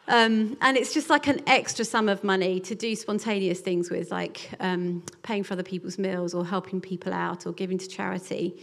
Um, 0.08 0.58
and 0.62 0.78
it's 0.78 0.94
just 0.94 1.10
like 1.10 1.28
an 1.28 1.42
extra 1.48 1.84
sum 1.84 2.08
of 2.08 2.24
money 2.24 2.60
to 2.62 2.76
do 2.76 2.96
spontaneous 2.96 3.60
things 3.60 3.90
with, 3.90 4.10
like 4.12 4.50
um, 4.60 5.04
paying 5.22 5.44
for 5.44 5.54
other 5.54 5.64
people's 5.64 5.98
meals 5.98 6.34
or 6.34 6.46
helping 6.46 6.80
people 6.80 7.14
out 7.14 7.46
or 7.46 7.52
giving 7.52 7.78
to 7.78 7.88
charity. 7.88 8.56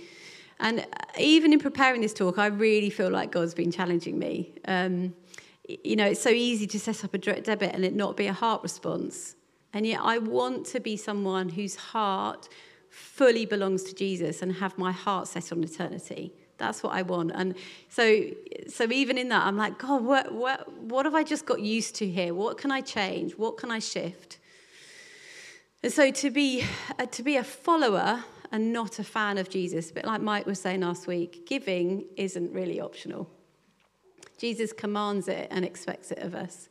And 0.60 0.86
even 1.18 1.52
in 1.52 1.58
preparing 1.58 2.00
this 2.00 2.14
talk, 2.14 2.38
I 2.38 2.46
really 2.46 2.88
feel 2.88 3.10
like 3.10 3.30
God's 3.30 3.54
been 3.54 3.70
challenging 3.70 4.18
me. 4.18 4.54
Um, 4.66 5.14
you 5.66 5.96
know, 5.96 6.06
it's 6.06 6.22
so 6.22 6.30
easy 6.30 6.66
to 6.68 6.80
set 6.80 7.04
up 7.04 7.12
a 7.12 7.18
direct 7.18 7.44
debit 7.44 7.74
and 7.74 7.84
it 7.84 7.94
not 7.94 8.16
be 8.16 8.26
a 8.26 8.32
heart 8.32 8.62
response. 8.62 9.36
And 9.72 9.86
yet, 9.86 10.00
I 10.02 10.18
want 10.18 10.66
to 10.66 10.80
be 10.80 10.96
someone 10.96 11.48
whose 11.48 11.74
heart 11.74 12.48
fully 12.88 13.44
belongs 13.44 13.82
to 13.84 13.94
Jesus 13.94 14.40
and 14.40 14.54
have 14.54 14.78
my 14.78 14.92
heart 14.92 15.26
set 15.26 15.50
on 15.50 15.64
eternity. 15.64 16.32
That's 16.58 16.82
what 16.82 16.92
I 16.92 17.02
want. 17.02 17.32
And 17.34 17.54
so, 17.88 18.24
so 18.68 18.90
even 18.90 19.18
in 19.18 19.28
that, 19.30 19.46
I'm 19.46 19.56
like, 19.56 19.78
God, 19.78 20.04
what, 20.04 20.32
what, 20.32 20.72
what 20.72 21.04
have 21.04 21.14
I 21.14 21.24
just 21.24 21.46
got 21.46 21.60
used 21.60 21.96
to 21.96 22.08
here? 22.08 22.32
What 22.34 22.58
can 22.58 22.70
I 22.70 22.80
change? 22.80 23.32
What 23.32 23.56
can 23.56 23.70
I 23.70 23.78
shift? 23.80 24.38
And 25.82 25.92
so 25.92 26.10
to 26.10 26.30
be, 26.30 26.64
uh, 26.98 27.06
to 27.06 27.22
be 27.22 27.36
a 27.36 27.44
follower 27.44 28.24
and 28.52 28.72
not 28.72 28.98
a 28.98 29.04
fan 29.04 29.36
of 29.36 29.50
Jesus, 29.50 29.90
a 29.90 29.94
bit 29.94 30.04
like 30.04 30.20
Mike 30.20 30.46
was 30.46 30.60
saying 30.60 30.80
last 30.80 31.06
week, 31.06 31.46
giving 31.46 32.04
isn't 32.16 32.52
really 32.52 32.80
optional. 32.80 33.28
Jesus 34.38 34.72
commands 34.72 35.28
it 35.28 35.48
and 35.50 35.64
expects 35.64 36.10
it 36.10 36.18
of 36.18 36.34
us. 36.34 36.68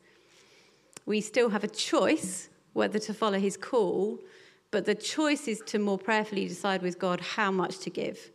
We 1.06 1.20
still 1.20 1.50
have 1.50 1.64
a 1.64 1.68
choice 1.68 2.48
whether 2.72 2.98
to 2.98 3.14
follow 3.14 3.38
his 3.38 3.56
call, 3.56 4.18
but 4.70 4.84
the 4.84 4.94
choice 4.94 5.46
is 5.46 5.62
to 5.66 5.78
more 5.78 5.98
prayerfully 5.98 6.48
decide 6.48 6.82
with 6.82 6.98
God 6.98 7.20
how 7.20 7.50
much 7.50 7.78
to 7.80 7.90
give. 7.90 8.30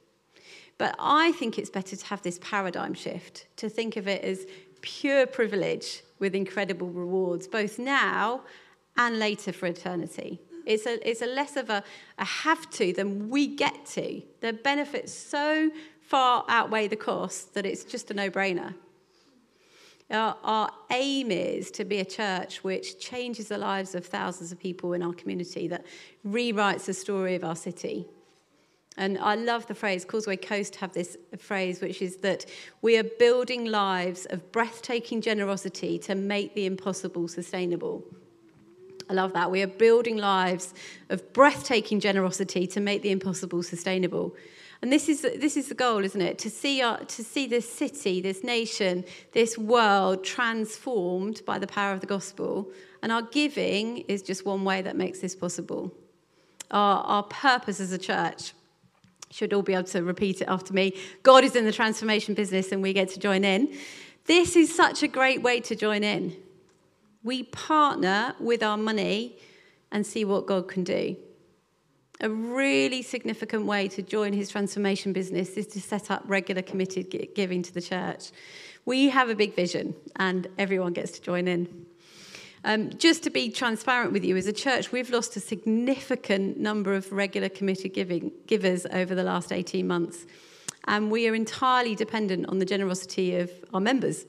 But 0.79 0.95
I 0.97 1.33
think 1.33 1.59
it's 1.59 1.69
better 1.69 1.95
to 1.95 2.05
have 2.05 2.23
this 2.23 2.39
paradigm 2.41 2.95
shift, 2.95 3.45
to 3.57 3.69
think 3.69 3.97
of 3.97 4.07
it 4.07 4.23
as 4.23 4.47
pure 4.81 5.27
privilege 5.27 6.01
with 6.19 6.33
incredible 6.33 6.87
rewards, 6.87 7.47
both 7.47 7.77
now 7.77 8.41
and 8.97 9.19
later 9.19 9.51
for 9.51 9.67
eternity. 9.67 10.39
It's 10.65 10.85
a, 10.85 11.07
it's 11.07 11.21
a 11.21 11.25
less 11.25 11.57
of 11.57 11.69
a, 11.69 11.83
a 12.17 12.25
have 12.25 12.69
to 12.71 12.93
than 12.93 13.29
we 13.29 13.47
get 13.47 13.85
to. 13.87 14.21
The 14.39 14.53
benefits 14.53 15.13
so 15.13 15.69
far 16.01 16.45
outweigh 16.47 16.87
the 16.87 16.95
costs 16.95 17.43
that 17.51 17.65
it's 17.65 17.83
just 17.83 18.09
a 18.09 18.13
no 18.13 18.29
brainer. 18.29 18.73
Our, 20.09 20.37
our, 20.43 20.71
aim 20.91 21.29
is 21.29 21.71
to 21.71 21.85
be 21.85 21.99
a 21.99 22.05
church 22.05 22.63
which 22.63 22.99
changes 22.99 23.49
the 23.49 23.57
lives 23.57 23.95
of 23.95 24.05
thousands 24.05 24.51
of 24.51 24.59
people 24.59 24.93
in 24.93 25.03
our 25.03 25.13
community, 25.13 25.67
that 25.67 25.85
rewrites 26.25 26.85
the 26.85 26.93
story 26.93 27.35
of 27.35 27.43
our 27.43 27.55
city. 27.55 28.07
And 28.99 29.17
I 29.17 29.35
love 29.35 29.65
the 29.65 29.73
phrase, 29.73 30.03
Causeway 30.03 30.35
Coast 30.35 30.75
have 30.75 30.91
this 30.91 31.15
phrase, 31.37 31.79
which 31.79 32.01
is 32.01 32.17
that 32.17 32.45
we 32.81 32.97
are 32.97 33.03
building 33.03 33.63
lives 33.63 34.25
of 34.25 34.51
breathtaking 34.51 35.21
generosity 35.21 35.97
to 35.99 36.15
make 36.15 36.53
the 36.53 36.65
impossible 36.65 37.29
sustainable. 37.29 38.03
I 39.09 39.13
love 39.13 39.31
that. 39.33 39.49
We 39.49 39.61
are 39.61 39.67
building 39.67 40.17
lives 40.17 40.73
of 41.07 41.31
breathtaking 41.31 42.01
generosity 42.01 42.67
to 42.67 42.81
make 42.81 43.01
the 43.01 43.11
impossible 43.11 43.63
sustainable. 43.63 44.35
And 44.81 44.91
this 44.91 45.07
is, 45.07 45.21
this 45.21 45.55
is 45.55 45.69
the 45.69 45.75
goal, 45.75 46.03
isn't 46.03 46.21
it? 46.21 46.37
To 46.39 46.49
see, 46.49 46.81
our, 46.81 46.97
to 46.99 47.23
see 47.23 47.47
this 47.47 47.71
city, 47.71 48.19
this 48.19 48.43
nation, 48.43 49.05
this 49.31 49.57
world 49.57 50.25
transformed 50.25 51.41
by 51.45 51.57
the 51.57 51.67
power 51.67 51.93
of 51.93 52.01
the 52.01 52.05
gospel. 52.05 52.69
And 53.01 53.13
our 53.13 53.21
giving 53.21 53.99
is 54.09 54.21
just 54.21 54.45
one 54.45 54.65
way 54.65 54.81
that 54.81 54.97
makes 54.97 55.21
this 55.21 55.37
possible. 55.37 55.93
Our, 56.69 57.01
our 57.01 57.23
purpose 57.23 57.79
as 57.79 57.93
a 57.93 57.97
church 57.97 58.53
should 59.31 59.53
all 59.53 59.61
be 59.61 59.73
able 59.73 59.83
to 59.83 60.03
repeat 60.03 60.41
it 60.41 60.47
after 60.47 60.73
me. 60.73 60.93
God 61.23 61.43
is 61.43 61.55
in 61.55 61.65
the 61.65 61.71
transformation 61.71 62.33
business 62.33 62.71
and 62.71 62.81
we 62.81 62.93
get 62.93 63.09
to 63.09 63.19
join 63.19 63.43
in. 63.43 63.73
This 64.25 64.55
is 64.55 64.73
such 64.73 65.03
a 65.03 65.07
great 65.07 65.41
way 65.41 65.59
to 65.61 65.75
join 65.75 66.03
in. 66.03 66.35
We 67.23 67.43
partner 67.43 68.35
with 68.39 68.63
our 68.63 68.77
money 68.77 69.37
and 69.91 70.05
see 70.05 70.25
what 70.25 70.45
God 70.45 70.67
can 70.67 70.83
do. 70.83 71.15
A 72.21 72.29
really 72.29 73.01
significant 73.01 73.65
way 73.65 73.87
to 73.89 74.01
join 74.01 74.33
his 74.33 74.49
transformation 74.49 75.13
business 75.13 75.51
is 75.51 75.67
to 75.67 75.81
set 75.81 76.11
up 76.11 76.23
regular 76.25 76.61
committed 76.61 77.33
giving 77.33 77.63
to 77.63 77.73
the 77.73 77.81
church. 77.81 78.31
We 78.85 79.09
have 79.09 79.29
a 79.29 79.35
big 79.35 79.55
vision 79.55 79.95
and 80.17 80.47
everyone 80.57 80.93
gets 80.93 81.11
to 81.11 81.21
join 81.21 81.47
in. 81.47 81.85
Um, 82.65 82.89
just 82.97 83.23
to 83.23 83.29
be 83.29 83.49
transparent 83.49 84.11
with 84.11 84.25
you, 84.25 84.35
as 84.35 84.47
a 84.47 84.53
church, 84.53 84.91
we've 84.91 85.09
lost 85.09 85.35
a 85.37 85.39
significant 85.39 86.57
number 86.57 86.93
of 86.93 87.11
regular 87.11 87.47
committed 87.49 87.93
giving, 87.93 88.31
givers 88.47 88.85
over 88.91 89.15
the 89.15 89.23
last 89.23 89.51
18 89.51 89.87
months. 89.87 90.25
And 90.85 91.09
we 91.09 91.27
are 91.27 91.35
entirely 91.35 91.95
dependent 91.95 92.47
on 92.47 92.59
the 92.59 92.65
generosity 92.65 93.35
of 93.37 93.51
our 93.73 93.79
members. 93.79 94.25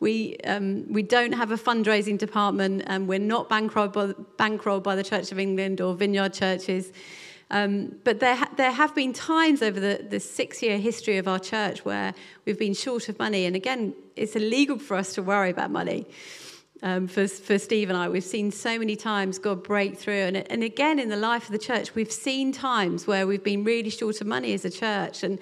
We, 0.00 0.36
um, 0.38 0.92
we 0.92 1.02
don't 1.02 1.32
have 1.32 1.52
a 1.52 1.56
fundraising 1.56 2.18
department, 2.18 2.82
and 2.86 3.06
we're 3.06 3.20
not 3.20 3.48
bankrolled 3.48 3.92
by, 3.92 4.12
bankrolled 4.36 4.82
by 4.82 4.96
the 4.96 5.04
Church 5.04 5.32
of 5.32 5.38
England 5.38 5.80
or 5.80 5.94
Vineyard 5.94 6.34
churches. 6.34 6.92
Um, 7.50 7.96
but 8.02 8.18
there, 8.18 8.34
ha- 8.34 8.50
there 8.56 8.72
have 8.72 8.94
been 8.94 9.12
times 9.12 9.62
over 9.62 9.78
the, 9.78 10.04
the 10.08 10.18
six 10.18 10.62
year 10.62 10.78
history 10.78 11.18
of 11.18 11.28
our 11.28 11.38
church 11.38 11.84
where 11.84 12.14
we've 12.44 12.58
been 12.58 12.74
short 12.74 13.08
of 13.08 13.18
money. 13.18 13.44
And 13.44 13.54
again, 13.54 13.94
it's 14.16 14.34
illegal 14.34 14.78
for 14.78 14.96
us 14.96 15.14
to 15.14 15.22
worry 15.22 15.50
about 15.50 15.70
money. 15.70 16.06
Um, 16.84 17.06
for, 17.06 17.28
for 17.28 17.60
Steve 17.60 17.90
and 17.90 17.96
I, 17.96 18.08
we've 18.08 18.24
seen 18.24 18.50
so 18.50 18.76
many 18.76 18.96
times 18.96 19.38
God 19.38 19.62
break 19.62 19.96
through. 19.96 20.14
And, 20.14 20.36
and 20.50 20.64
again, 20.64 20.98
in 20.98 21.10
the 21.10 21.16
life 21.16 21.44
of 21.44 21.52
the 21.52 21.58
church, 21.58 21.94
we've 21.94 22.10
seen 22.10 22.50
times 22.50 23.06
where 23.06 23.24
we've 23.24 23.44
been 23.44 23.62
really 23.62 23.90
short 23.90 24.20
of 24.20 24.26
money 24.26 24.52
as 24.52 24.64
a 24.64 24.70
church. 24.70 25.22
And 25.22 25.38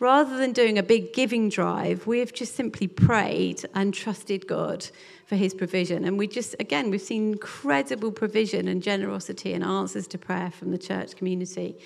rather 0.00 0.36
than 0.36 0.52
doing 0.52 0.78
a 0.78 0.82
big 0.82 1.12
giving 1.12 1.48
drive, 1.48 2.08
we've 2.08 2.32
just 2.32 2.56
simply 2.56 2.88
prayed 2.88 3.64
and 3.72 3.94
trusted 3.94 4.48
God 4.48 4.88
for 5.26 5.36
his 5.36 5.54
provision. 5.54 6.04
And 6.04 6.18
we 6.18 6.26
just, 6.26 6.56
again, 6.58 6.90
we've 6.90 7.00
seen 7.00 7.32
incredible 7.32 8.10
provision 8.10 8.66
and 8.66 8.82
generosity 8.82 9.52
and 9.52 9.62
answers 9.62 10.08
to 10.08 10.18
prayer 10.18 10.50
from 10.50 10.72
the 10.72 10.78
church 10.78 11.14
community. 11.14 11.78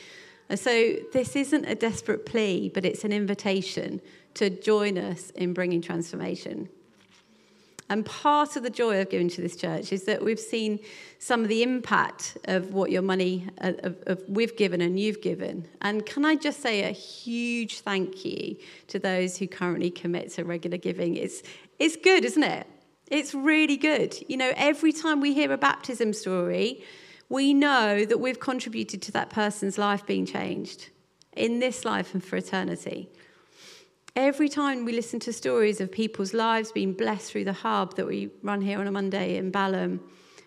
And 0.48 0.58
so 0.58 0.94
this 1.12 1.36
isn't 1.36 1.66
a 1.66 1.74
desperate 1.74 2.24
plea, 2.24 2.70
but 2.72 2.86
it's 2.86 3.04
an 3.04 3.12
invitation 3.12 4.00
to 4.34 4.48
join 4.48 4.96
us 4.96 5.28
in 5.30 5.52
bringing 5.52 5.82
transformation. 5.82 6.70
And 7.90 8.06
part 8.06 8.56
of 8.56 8.62
the 8.62 8.70
joy 8.70 9.00
of 9.00 9.10
giving 9.10 9.28
to 9.28 9.42
this 9.42 9.56
church 9.56 9.92
is 9.92 10.04
that 10.04 10.24
we've 10.24 10.40
seen 10.40 10.80
some 11.18 11.42
of 11.42 11.48
the 11.48 11.62
impact 11.62 12.38
of 12.44 12.72
what 12.72 12.90
your 12.90 13.02
money 13.02 13.46
of, 13.58 14.02
of, 14.06 14.22
we've 14.26 14.56
given 14.56 14.80
and 14.80 14.98
you've 14.98 15.20
given. 15.20 15.68
And 15.82 16.06
can 16.06 16.24
I 16.24 16.36
just 16.36 16.60
say 16.60 16.82
a 16.82 16.92
huge 16.92 17.80
thank 17.80 18.24
you 18.24 18.56
to 18.88 18.98
those 18.98 19.36
who 19.36 19.46
currently 19.46 19.90
commit 19.90 20.30
to 20.32 20.44
regular 20.44 20.78
giving? 20.78 21.16
It's, 21.16 21.42
it's 21.78 21.96
good, 21.96 22.24
isn't 22.24 22.42
it? 22.42 22.66
It's 23.10 23.34
really 23.34 23.76
good. 23.76 24.16
You 24.28 24.38
know, 24.38 24.52
every 24.56 24.92
time 24.92 25.20
we 25.20 25.34
hear 25.34 25.52
a 25.52 25.58
baptism 25.58 26.14
story, 26.14 26.82
we 27.28 27.52
know 27.52 28.04
that 28.04 28.18
we've 28.18 28.40
contributed 28.40 29.02
to 29.02 29.12
that 29.12 29.28
person's 29.28 29.76
life 29.76 30.06
being 30.06 30.24
changed 30.24 30.88
in 31.36 31.58
this 31.58 31.84
life 31.84 32.14
and 32.14 32.24
for 32.24 32.36
eternity. 32.36 33.10
Every 34.16 34.48
time 34.48 34.84
we 34.84 34.92
listen 34.92 35.18
to 35.20 35.32
stories 35.32 35.80
of 35.80 35.90
people's 35.90 36.32
lives 36.32 36.70
being 36.70 36.92
blessed 36.92 37.32
through 37.32 37.46
the 37.46 37.52
hub 37.52 37.96
that 37.96 38.06
we 38.06 38.30
run 38.44 38.60
here 38.60 38.78
on 38.78 38.86
a 38.86 38.92
Monday 38.92 39.36
in 39.36 39.50
Balham, 39.50 40.00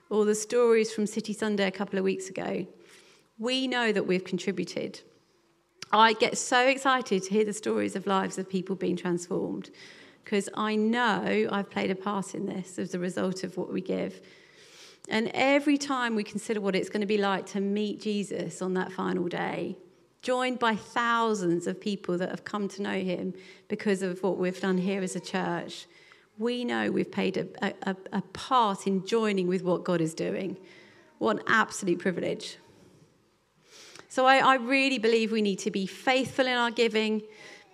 or 0.10 0.23
the 0.23 0.36
stories 0.36 0.93
from 0.93 1.06
City 1.06 1.34
Sunday 1.34 1.67
a 1.67 1.71
couple 1.71 1.99
of 1.99 2.06
weeks 2.06 2.30
ago, 2.30 2.65
we 3.38 3.67
know 3.67 3.91
that 3.91 4.08
we've 4.08 4.23
contributed. 4.23 5.01
I 5.91 6.13
get 6.13 6.38
so 6.38 6.65
excited 6.65 7.23
to 7.23 7.30
hear 7.30 7.43
the 7.43 7.51
stories 7.51 7.97
of 7.97 8.08
lives 8.08 8.38
of 8.38 8.49
people 8.49 8.77
being 8.77 8.95
transformed 8.95 9.69
because 10.23 10.47
I 10.53 10.77
know 10.77 11.49
I've 11.51 11.69
played 11.69 11.91
a 11.91 11.95
part 11.95 12.36
in 12.36 12.45
this 12.45 12.80
as 12.80 12.93
a 12.93 12.99
result 12.99 13.43
of 13.43 13.58
what 13.58 13.73
we 13.73 13.82
give. 13.82 14.21
And 15.10 15.30
every 15.34 15.77
time 15.77 16.15
we 16.15 16.23
consider 16.23 16.62
what 16.62 16.73
it's 16.73 16.89
going 16.89 17.01
to 17.01 17.08
be 17.08 17.17
like 17.17 17.45
to 17.47 17.60
meet 17.60 17.99
Jesus 17.99 18.62
on 18.62 18.75
that 18.75 18.93
final 18.93 19.27
day, 19.27 19.75
joined 20.28 20.60
by 20.60 20.76
thousands 20.76 21.68
of 21.68 21.80
people 21.80 22.18
that 22.18 22.30
have 22.30 22.44
come 22.44 22.68
to 22.68 22.82
know 22.82 23.00
him 23.00 23.34
because 23.70 24.02
of 24.02 24.22
what 24.22 24.38
we've 24.38 24.60
done 24.60 24.78
here 24.78 25.02
as 25.02 25.16
a 25.16 25.22
church, 25.22 25.86
we 26.38 26.66
know 26.66 26.92
we've 26.92 27.10
played 27.10 27.38
a, 27.38 27.74
a, 27.84 27.96
a 28.12 28.22
part 28.34 28.88
in 28.88 29.06
joining 29.06 29.48
with 29.48 29.63
what 29.63 29.86
God 29.86 30.02
is 30.02 30.13
doing. 30.13 30.58
What 31.20 31.38
an 31.38 31.44
absolute 31.48 32.00
privilege. 32.00 32.58
So 34.10 34.26
I, 34.26 34.40
I 34.40 34.56
really 34.56 34.98
believe 34.98 35.32
we 35.32 35.42
need 35.42 35.60
to 35.60 35.72
be 35.72 35.86
faithful 35.86 36.46
in 36.46 36.58
our 36.58 36.72
giving, 36.72 37.22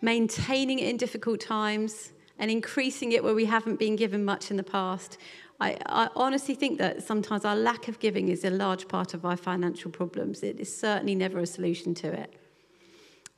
maintaining 0.04 0.78
it 0.78 0.90
in 0.90 0.98
difficult 0.98 1.40
times, 1.40 2.12
and 2.38 2.52
increasing 2.52 3.14
it 3.14 3.24
where 3.24 3.34
we 3.34 3.46
haven't 3.46 3.80
been 3.80 3.96
given 3.96 4.24
much 4.24 4.52
in 4.52 4.58
the 4.58 4.64
past. 4.78 5.18
I, 5.60 5.76
I, 5.88 6.10
honestly 6.16 6.54
think 6.54 6.78
that 6.78 7.02
sometimes 7.02 7.46
our 7.46 7.56
lack 7.56 7.88
of 7.88 7.98
giving 7.98 8.30
is 8.30 8.46
a 8.46 8.52
large 8.52 8.88
part 8.88 9.16
of 9.16 9.26
our 9.26 9.38
financial 9.38 9.90
problems. 9.90 10.44
It 10.44 10.60
is 10.60 10.72
certainly 10.76 11.16
never 11.16 11.40
a 11.40 11.48
solution 11.48 11.96
to 11.96 12.12
it. 12.12 12.36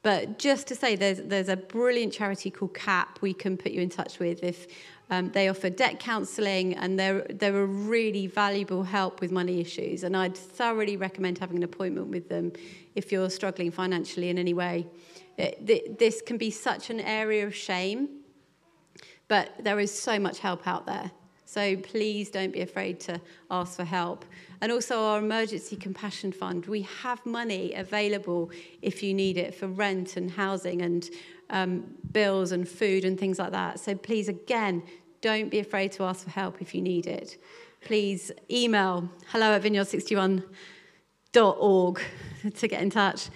But 0.05 0.37
just 0.37 0.67
to 0.67 0.75
say, 0.75 0.95
there's, 0.95 1.19
there's 1.23 1.49
a 1.49 1.57
brilliant 1.57 2.13
charity 2.13 2.51
called 2.51 2.75
CAP 2.75 3.23
we 3.23 3.33
can 3.33 3.57
put 3.57 3.71
you 3.71 3.81
in 3.81 3.89
touch 3.89 4.19
with 4.19 4.43
if 4.43 4.67
um, 5.09 5.31
they 5.31 5.49
offer 5.49 5.67
debt 5.67 5.99
counselling 5.99 6.75
and 6.75 6.99
they're, 6.99 7.25
they're 7.27 7.63
a 7.63 7.65
really 7.65 8.27
valuable 8.27 8.83
help 8.83 9.19
with 9.19 9.31
money 9.31 9.59
issues. 9.59 10.03
And 10.03 10.15
I'd 10.15 10.37
thoroughly 10.37 10.95
recommend 10.95 11.39
having 11.39 11.57
an 11.57 11.63
appointment 11.63 12.09
with 12.09 12.29
them 12.29 12.53
if 12.93 13.11
you're 13.11 13.31
struggling 13.31 13.71
financially 13.71 14.29
in 14.29 14.37
any 14.37 14.53
way. 14.53 14.85
It, 15.39 15.97
this 15.97 16.21
can 16.21 16.37
be 16.37 16.51
such 16.51 16.91
an 16.91 16.99
area 16.99 17.47
of 17.47 17.55
shame, 17.55 18.07
but 19.27 19.53
there 19.59 19.79
is 19.79 19.91
so 19.91 20.19
much 20.19 20.37
help 20.37 20.67
out 20.67 20.85
there. 20.85 21.09
So 21.45 21.77
please 21.77 22.29
don't 22.29 22.53
be 22.53 22.61
afraid 22.61 22.99
to 23.01 23.19
ask 23.49 23.75
for 23.75 23.85
help. 23.85 24.23
And 24.65 24.71
also, 24.71 25.04
our 25.04 25.19
emergency 25.19 25.75
compassion 25.75 26.32
fund, 26.32 26.65
we 26.65 26.82
have 27.04 27.23
money 27.23 27.75
available 27.75 28.49
if 28.82 29.04
you 29.04 29.13
need 29.13 29.38
it 29.38 29.54
for 29.54 29.67
rent 29.67 30.17
and 30.17 30.32
housing 30.32 30.82
and 30.82 31.08
um, 31.51 31.84
bills 32.12 32.51
and 32.51 32.67
food 32.67 33.06
and 33.06 33.19
things 33.19 33.38
like 33.38 33.51
that. 33.51 33.80
So 33.80 33.93
please, 33.93 34.28
again, 34.28 34.82
don't 35.21 35.51
be 35.51 35.60
afraid 35.60 35.91
to 35.91 36.04
ask 36.06 36.23
for 36.23 36.32
help 36.32 36.63
if 36.63 36.73
you 36.73 36.82
need 36.82 37.06
it. 37.06 37.39
Please 37.82 38.32
email 38.49 39.08
hello 39.28 39.54
at 39.54 39.62
vineyard61.org 39.62 42.01
to 42.56 42.67
get 42.67 42.82
in 42.82 42.89
touch. 42.89 43.30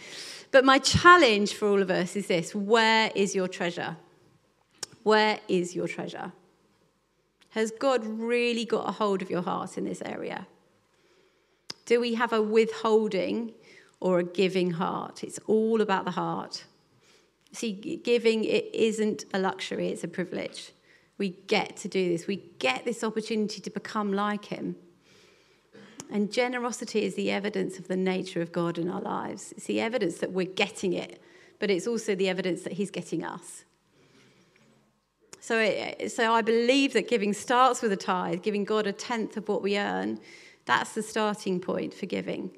But 0.49 0.65
my 0.65 0.79
challenge 0.79 1.53
for 1.53 1.67
all 1.67 1.83
of 1.83 1.91
us 1.91 2.15
is 2.15 2.25
this 2.25 2.55
where 2.55 3.11
is 3.13 3.35
your 3.35 3.47
treasure? 3.47 3.97
Where 5.03 5.39
is 5.47 5.75
your 5.75 5.87
treasure? 5.87 6.31
Has 7.49 7.69
God 7.69 8.03
really 8.03 8.65
got 8.65 8.89
a 8.89 8.93
hold 8.93 9.21
of 9.21 9.29
your 9.29 9.43
heart 9.43 9.77
in 9.77 9.85
this 9.85 10.01
area? 10.03 10.47
Do 11.89 11.99
we 11.99 12.13
have 12.13 12.33
a 12.33 12.39
withholding 12.39 13.51
or 13.99 14.19
a 14.19 14.23
giving 14.23 14.69
heart? 14.69 15.23
It's 15.23 15.39
all 15.47 15.81
about 15.81 16.05
the 16.05 16.11
heart. 16.11 16.65
See, 17.51 17.71
giving 17.71 18.43
it 18.43 18.69
isn't 18.75 19.25
a 19.33 19.39
luxury, 19.39 19.87
it's 19.87 20.03
a 20.03 20.07
privilege. 20.07 20.71
We 21.17 21.29
get 21.47 21.77
to 21.77 21.87
do 21.87 22.09
this. 22.09 22.27
We 22.27 22.43
get 22.59 22.85
this 22.85 23.03
opportunity 23.03 23.59
to 23.59 23.71
become 23.71 24.13
like 24.13 24.45
him. 24.45 24.75
And 26.11 26.31
generosity 26.31 27.05
is 27.05 27.15
the 27.15 27.31
evidence 27.31 27.79
of 27.79 27.87
the 27.87 27.97
nature 27.97 28.43
of 28.43 28.51
God 28.51 28.77
in 28.77 28.87
our 28.87 29.01
lives. 29.01 29.51
It's 29.57 29.65
the 29.65 29.81
evidence 29.81 30.19
that 30.19 30.31
we're 30.31 30.45
getting 30.45 30.93
it, 30.93 31.19
but 31.57 31.71
it's 31.71 31.87
also 31.87 32.13
the 32.13 32.29
evidence 32.29 32.61
that 32.61 32.73
he's 32.73 32.91
getting 32.91 33.23
us. 33.23 33.65
So, 35.39 35.57
it, 35.57 36.11
so 36.11 36.33
I 36.33 36.43
believe 36.43 36.93
that 36.93 37.09
giving 37.09 37.33
starts 37.33 37.81
with 37.81 37.91
a 37.91 37.97
tithe, 37.97 38.43
giving 38.43 38.63
God 38.63 38.85
a 38.85 38.93
tenth 38.93 39.37
of 39.37 39.49
what 39.49 39.63
we 39.63 39.75
earn. 39.75 40.19
That's 40.69 40.93
the 40.93 41.01
starting 41.01 41.59
point 41.59 41.95
for 41.95 42.05
giving. 42.05 42.51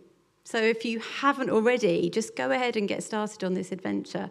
So 0.43 0.57
if 0.57 0.83
you 0.83 0.99
haven't 0.99 1.49
already, 1.49 2.09
just 2.09 2.35
go 2.35 2.51
ahead 2.51 2.75
and 2.75 2.85
get 2.85 3.03
started 3.03 3.41
on 3.41 3.53
this 3.53 3.71
adventure. 3.71 4.29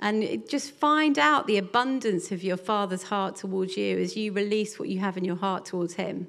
And 0.00 0.42
just 0.48 0.72
find 0.72 1.16
out 1.16 1.46
the 1.46 1.56
abundance 1.56 2.32
of 2.32 2.42
your 2.42 2.56
Father's 2.56 3.04
heart 3.04 3.36
towards 3.36 3.76
you 3.76 3.96
as 3.96 4.16
you 4.16 4.32
release 4.32 4.76
what 4.76 4.88
you 4.88 4.98
have 4.98 5.16
in 5.16 5.24
your 5.24 5.36
heart 5.36 5.66
towards 5.66 5.94
Him. 5.94 6.26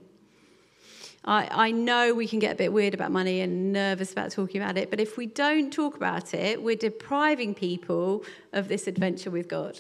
I, 1.26 1.48
I 1.52 1.72
know 1.72 2.14
we 2.14 2.28
can 2.28 2.38
get 2.38 2.52
a 2.52 2.58
bit 2.58 2.72
weird 2.72 2.94
about 2.94 3.12
money 3.12 3.42
and 3.42 3.74
nervous 3.74 4.12
about 4.12 4.30
talking 4.30 4.62
about 4.62 4.78
it, 4.78 4.92
but 4.92 5.00
if 5.00 5.18
we 5.18 5.26
don't 5.26 5.74
talk 5.74 5.96
about 5.96 6.36
it, 6.36 6.62
we're 6.62 6.76
depriving 6.76 7.56
people 7.56 8.24
of 8.54 8.68
this 8.68 8.86
adventure 8.86 9.32
with 9.32 9.48
God. 9.48 9.80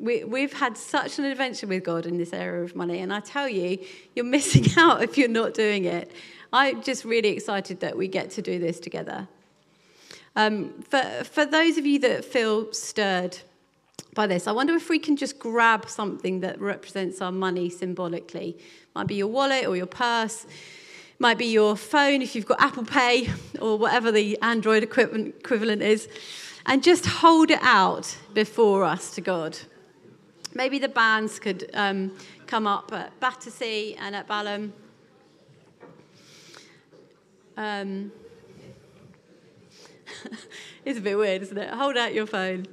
We, 0.00 0.24
we've 0.24 0.54
had 0.54 0.78
such 0.78 1.18
an 1.18 1.26
adventure 1.26 1.66
with 1.66 1.84
God 1.84 2.06
in 2.06 2.16
this 2.16 2.32
area 2.32 2.64
of 2.64 2.74
money, 2.74 3.00
and 3.00 3.12
I 3.12 3.20
tell 3.20 3.46
you, 3.46 3.78
you're 4.16 4.24
missing 4.24 4.64
out 4.78 5.02
if 5.02 5.18
you're 5.18 5.28
not 5.28 5.52
doing 5.52 5.84
it. 5.84 6.10
I'm 6.52 6.82
just 6.82 7.04
really 7.04 7.28
excited 7.28 7.80
that 7.80 7.96
we 7.96 8.08
get 8.08 8.30
to 8.30 8.42
do 8.42 8.58
this 8.58 8.80
together. 8.80 9.28
Um, 10.36 10.82
for, 10.88 11.02
for 11.24 11.44
those 11.44 11.76
of 11.76 11.84
you 11.84 11.98
that 12.00 12.24
feel 12.24 12.72
stirred 12.72 13.36
by 14.14 14.26
this, 14.26 14.46
I 14.46 14.52
wonder 14.52 14.74
if 14.74 14.88
we 14.88 14.98
can 14.98 15.16
just 15.16 15.38
grab 15.38 15.88
something 15.88 16.40
that 16.40 16.58
represents 16.60 17.20
our 17.20 17.30
money 17.30 17.68
symbolically. 17.68 18.56
Might 18.94 19.06
be 19.06 19.16
your 19.16 19.28
wallet 19.28 19.66
or 19.66 19.76
your 19.76 19.86
purse, 19.86 20.46
might 21.18 21.36
be 21.36 21.46
your 21.46 21.76
phone 21.76 22.22
if 22.22 22.34
you've 22.34 22.46
got 22.46 22.60
Apple 22.62 22.86
Pay 22.86 23.28
or 23.60 23.76
whatever 23.76 24.10
the 24.10 24.38
Android 24.40 24.82
equivalent 24.82 25.82
is, 25.82 26.08
and 26.64 26.82
just 26.82 27.04
hold 27.04 27.50
it 27.50 27.58
out 27.60 28.16
before 28.32 28.84
us 28.84 29.14
to 29.16 29.20
God. 29.20 29.58
Maybe 30.54 30.78
the 30.78 30.88
bands 30.88 31.38
could 31.38 31.70
um, 31.74 32.16
come 32.46 32.66
up 32.66 32.92
at 32.92 33.18
Battersea 33.20 33.94
and 33.94 34.16
at 34.16 34.26
Balham. 34.26 34.72
Um, 37.56 38.10
it's 40.84 40.98
a 40.98 41.02
bit 41.02 41.16
weird, 41.16 41.42
isn't 41.42 41.58
it? 41.58 41.70
Hold 41.70 41.96
out 41.96 42.14
your 42.14 42.26
phone. 42.26 42.66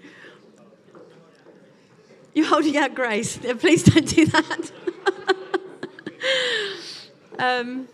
You're 2.33 2.47
holding 2.47 2.77
out 2.77 2.95
grace. 2.95 3.37
Please 3.59 3.83
don't 3.83 4.07
do 4.07 4.25
that. 4.27 4.71
um, 7.39 7.87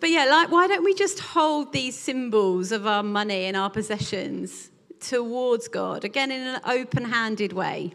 but 0.00 0.10
yeah, 0.10 0.24
like, 0.26 0.50
why 0.50 0.66
don't 0.66 0.84
we 0.84 0.94
just 0.94 1.20
hold 1.20 1.72
these 1.72 1.96
symbols 1.96 2.72
of 2.72 2.86
our 2.86 3.02
money 3.02 3.44
and 3.44 3.56
our 3.56 3.70
possessions 3.70 4.70
towards 5.00 5.68
God, 5.68 6.04
again, 6.04 6.30
in 6.30 6.40
an 6.46 6.60
open 6.64 7.04
handed 7.06 7.52
way? 7.52 7.94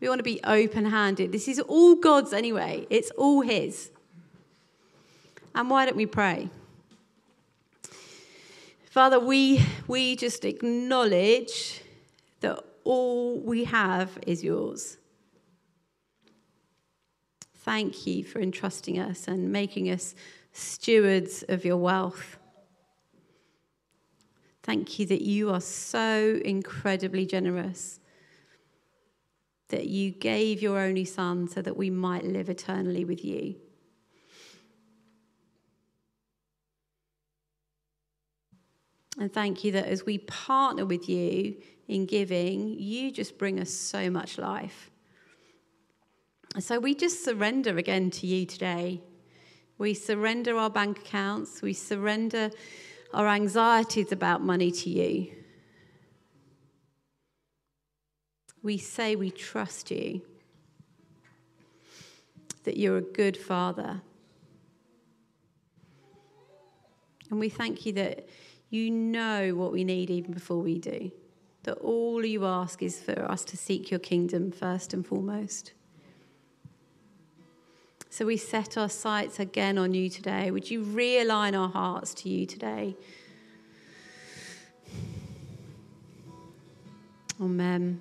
We 0.00 0.08
want 0.08 0.18
to 0.18 0.24
be 0.24 0.40
open 0.44 0.86
handed. 0.86 1.32
This 1.32 1.46
is 1.46 1.60
all 1.60 1.94
God's 1.94 2.32
anyway, 2.32 2.86
it's 2.90 3.10
all 3.12 3.42
His. 3.42 3.90
And 5.54 5.68
why 5.68 5.84
don't 5.84 5.96
we 5.96 6.06
pray? 6.06 6.48
Father, 8.90 9.20
we, 9.20 9.64
we 9.86 10.16
just 10.16 10.44
acknowledge 10.44 11.82
that 12.40 12.58
all 12.82 13.38
we 13.38 13.64
have 13.64 14.18
is 14.26 14.42
yours. 14.42 14.96
Thank 17.58 18.06
you 18.06 18.24
for 18.24 18.40
entrusting 18.40 18.98
us 18.98 19.28
and 19.28 19.52
making 19.52 19.90
us 19.90 20.14
stewards 20.52 21.44
of 21.48 21.64
your 21.64 21.76
wealth. 21.76 22.36
Thank 24.62 24.98
you 24.98 25.06
that 25.06 25.22
you 25.22 25.50
are 25.50 25.60
so 25.60 26.40
incredibly 26.44 27.26
generous, 27.26 27.99
that 29.70 29.86
you 29.86 30.10
gave 30.10 30.62
your 30.62 30.78
only 30.78 31.04
Son 31.04 31.48
so 31.48 31.62
that 31.62 31.76
we 31.76 31.90
might 31.90 32.24
live 32.24 32.48
eternally 32.48 33.04
with 33.04 33.24
you. 33.24 33.56
And 39.18 39.32
thank 39.32 39.64
you 39.64 39.72
that 39.72 39.86
as 39.86 40.06
we 40.06 40.18
partner 40.18 40.86
with 40.86 41.08
you 41.08 41.56
in 41.88 42.06
giving, 42.06 42.78
you 42.78 43.10
just 43.10 43.36
bring 43.38 43.58
us 43.60 43.70
so 43.70 44.08
much 44.08 44.38
life. 44.38 44.90
So 46.58 46.78
we 46.78 46.94
just 46.94 47.24
surrender 47.24 47.76
again 47.76 48.10
to 48.12 48.26
you 48.26 48.46
today. 48.46 49.02
We 49.78 49.94
surrender 49.94 50.56
our 50.56 50.70
bank 50.70 50.98
accounts, 50.98 51.62
we 51.62 51.72
surrender 51.72 52.50
our 53.12 53.28
anxieties 53.28 54.12
about 54.12 54.42
money 54.42 54.70
to 54.70 54.90
you. 54.90 55.39
We 58.62 58.78
say 58.78 59.16
we 59.16 59.30
trust 59.30 59.90
you, 59.90 60.22
that 62.64 62.76
you're 62.76 62.98
a 62.98 63.02
good 63.02 63.36
father. 63.36 64.02
And 67.30 67.40
we 67.40 67.48
thank 67.48 67.86
you 67.86 67.92
that 67.94 68.28
you 68.70 68.90
know 68.90 69.54
what 69.54 69.72
we 69.72 69.84
need 69.84 70.10
even 70.10 70.32
before 70.32 70.60
we 70.60 70.78
do. 70.78 71.10
That 71.62 71.78
all 71.78 72.24
you 72.24 72.44
ask 72.46 72.82
is 72.82 73.00
for 73.00 73.30
us 73.30 73.44
to 73.46 73.56
seek 73.56 73.90
your 73.90 74.00
kingdom 74.00 74.50
first 74.50 74.92
and 74.92 75.06
foremost. 75.06 75.72
So 78.08 78.26
we 78.26 78.36
set 78.36 78.76
our 78.76 78.88
sights 78.88 79.38
again 79.38 79.78
on 79.78 79.94
you 79.94 80.10
today. 80.10 80.50
Would 80.50 80.70
you 80.70 80.82
realign 80.82 81.58
our 81.58 81.68
hearts 81.68 82.12
to 82.14 82.28
you 82.28 82.44
today? 82.44 82.96
Amen. 87.40 88.00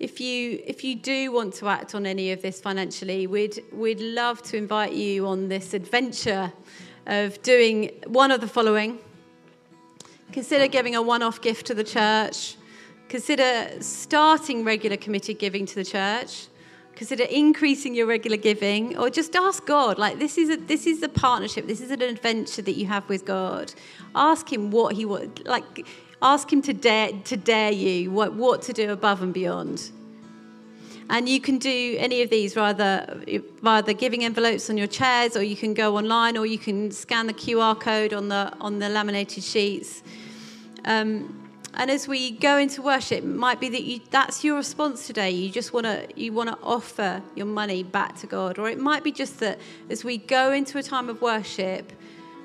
If 0.00 0.20
you, 0.20 0.60
if 0.66 0.82
you 0.82 0.96
do 0.96 1.30
want 1.30 1.54
to 1.54 1.68
act 1.68 1.94
on 1.94 2.04
any 2.04 2.32
of 2.32 2.42
this 2.42 2.60
financially, 2.60 3.26
we'd, 3.26 3.62
we'd 3.72 4.00
love 4.00 4.42
to 4.42 4.56
invite 4.56 4.92
you 4.92 5.26
on 5.26 5.48
this 5.48 5.72
adventure 5.72 6.52
of 7.06 7.40
doing 7.42 7.90
one 8.06 8.30
of 8.30 8.40
the 8.40 8.48
following. 8.48 8.98
Consider 10.32 10.66
giving 10.66 10.96
a 10.96 11.02
one 11.02 11.22
off 11.22 11.40
gift 11.40 11.66
to 11.66 11.74
the 11.74 11.84
church. 11.84 12.56
Consider 13.08 13.80
starting 13.80 14.64
regular 14.64 14.96
committed 14.96 15.38
giving 15.38 15.64
to 15.66 15.74
the 15.76 15.84
church 15.84 16.48
consider 16.96 17.24
increasing 17.24 17.94
your 17.94 18.06
regular 18.06 18.36
giving 18.36 18.96
or 18.96 19.10
just 19.10 19.34
ask 19.34 19.66
god 19.66 19.98
like 19.98 20.18
this 20.18 20.38
is 20.38 20.50
a 20.50 20.56
this 20.56 20.86
is 20.86 21.02
a 21.02 21.08
partnership 21.08 21.66
this 21.66 21.80
is 21.80 21.90
an 21.90 22.02
adventure 22.02 22.62
that 22.62 22.76
you 22.76 22.86
have 22.86 23.08
with 23.08 23.24
god. 23.24 23.72
Ask 24.14 24.52
him 24.52 24.70
what 24.70 24.94
he 24.94 25.04
would 25.04 25.44
like 25.46 25.86
ask 26.22 26.52
him 26.52 26.62
to 26.62 26.72
dare 26.72 27.10
to 27.24 27.36
dare 27.36 27.72
you 27.72 28.10
what 28.10 28.34
what 28.34 28.62
to 28.62 28.72
do 28.72 28.90
above 28.90 29.22
and 29.22 29.34
beyond. 29.34 29.90
And 31.10 31.28
you 31.28 31.38
can 31.38 31.58
do 31.58 31.96
any 31.98 32.22
of 32.22 32.30
these 32.30 32.56
rather 32.56 33.22
via 33.62 33.82
the 33.82 33.92
giving 33.92 34.24
envelopes 34.24 34.70
on 34.70 34.78
your 34.78 34.86
chairs 34.86 35.36
or 35.36 35.42
you 35.42 35.56
can 35.56 35.74
go 35.74 35.98
online 35.98 36.38
or 36.38 36.46
you 36.46 36.58
can 36.58 36.90
scan 36.90 37.26
the 37.26 37.34
qr 37.34 37.78
code 37.78 38.14
on 38.14 38.28
the 38.28 38.52
on 38.60 38.78
the 38.78 38.88
laminated 38.88 39.44
sheets. 39.44 40.02
Um, 40.86 41.43
and 41.76 41.90
as 41.90 42.06
we 42.06 42.30
go 42.30 42.58
into 42.58 42.82
worship, 42.82 43.18
it 43.18 43.24
might 43.24 43.60
be 43.60 43.68
that 43.68 43.82
you, 43.82 44.00
that's 44.10 44.44
your 44.44 44.56
response 44.56 45.06
today. 45.06 45.30
You 45.30 45.50
just 45.50 45.72
want 45.72 45.86
to 45.86 46.06
you 46.16 46.32
want 46.32 46.50
to 46.50 46.58
offer 46.62 47.22
your 47.34 47.46
money 47.46 47.82
back 47.82 48.16
to 48.20 48.26
God, 48.26 48.58
or 48.58 48.68
it 48.68 48.78
might 48.78 49.04
be 49.04 49.12
just 49.12 49.40
that 49.40 49.58
as 49.90 50.04
we 50.04 50.18
go 50.18 50.52
into 50.52 50.78
a 50.78 50.82
time 50.82 51.08
of 51.08 51.20
worship, 51.20 51.92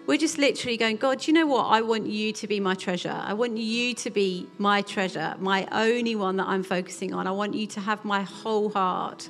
we're 0.07 0.17
just 0.17 0.37
literally 0.37 0.77
going, 0.77 0.97
God, 0.97 1.27
you 1.27 1.33
know 1.33 1.45
what? 1.45 1.65
I 1.65 1.81
want 1.81 2.07
you 2.07 2.31
to 2.33 2.47
be 2.47 2.59
my 2.59 2.73
treasure. 2.73 3.15
I 3.23 3.33
want 3.33 3.57
you 3.57 3.93
to 3.93 4.09
be 4.09 4.47
my 4.57 4.81
treasure, 4.81 5.35
my 5.39 5.67
only 5.71 6.15
one 6.15 6.37
that 6.37 6.47
I'm 6.47 6.63
focusing 6.63 7.13
on. 7.13 7.27
I 7.27 7.31
want 7.31 7.53
you 7.53 7.67
to 7.67 7.79
have 7.79 8.03
my 8.03 8.23
whole 8.23 8.69
heart. 8.69 9.29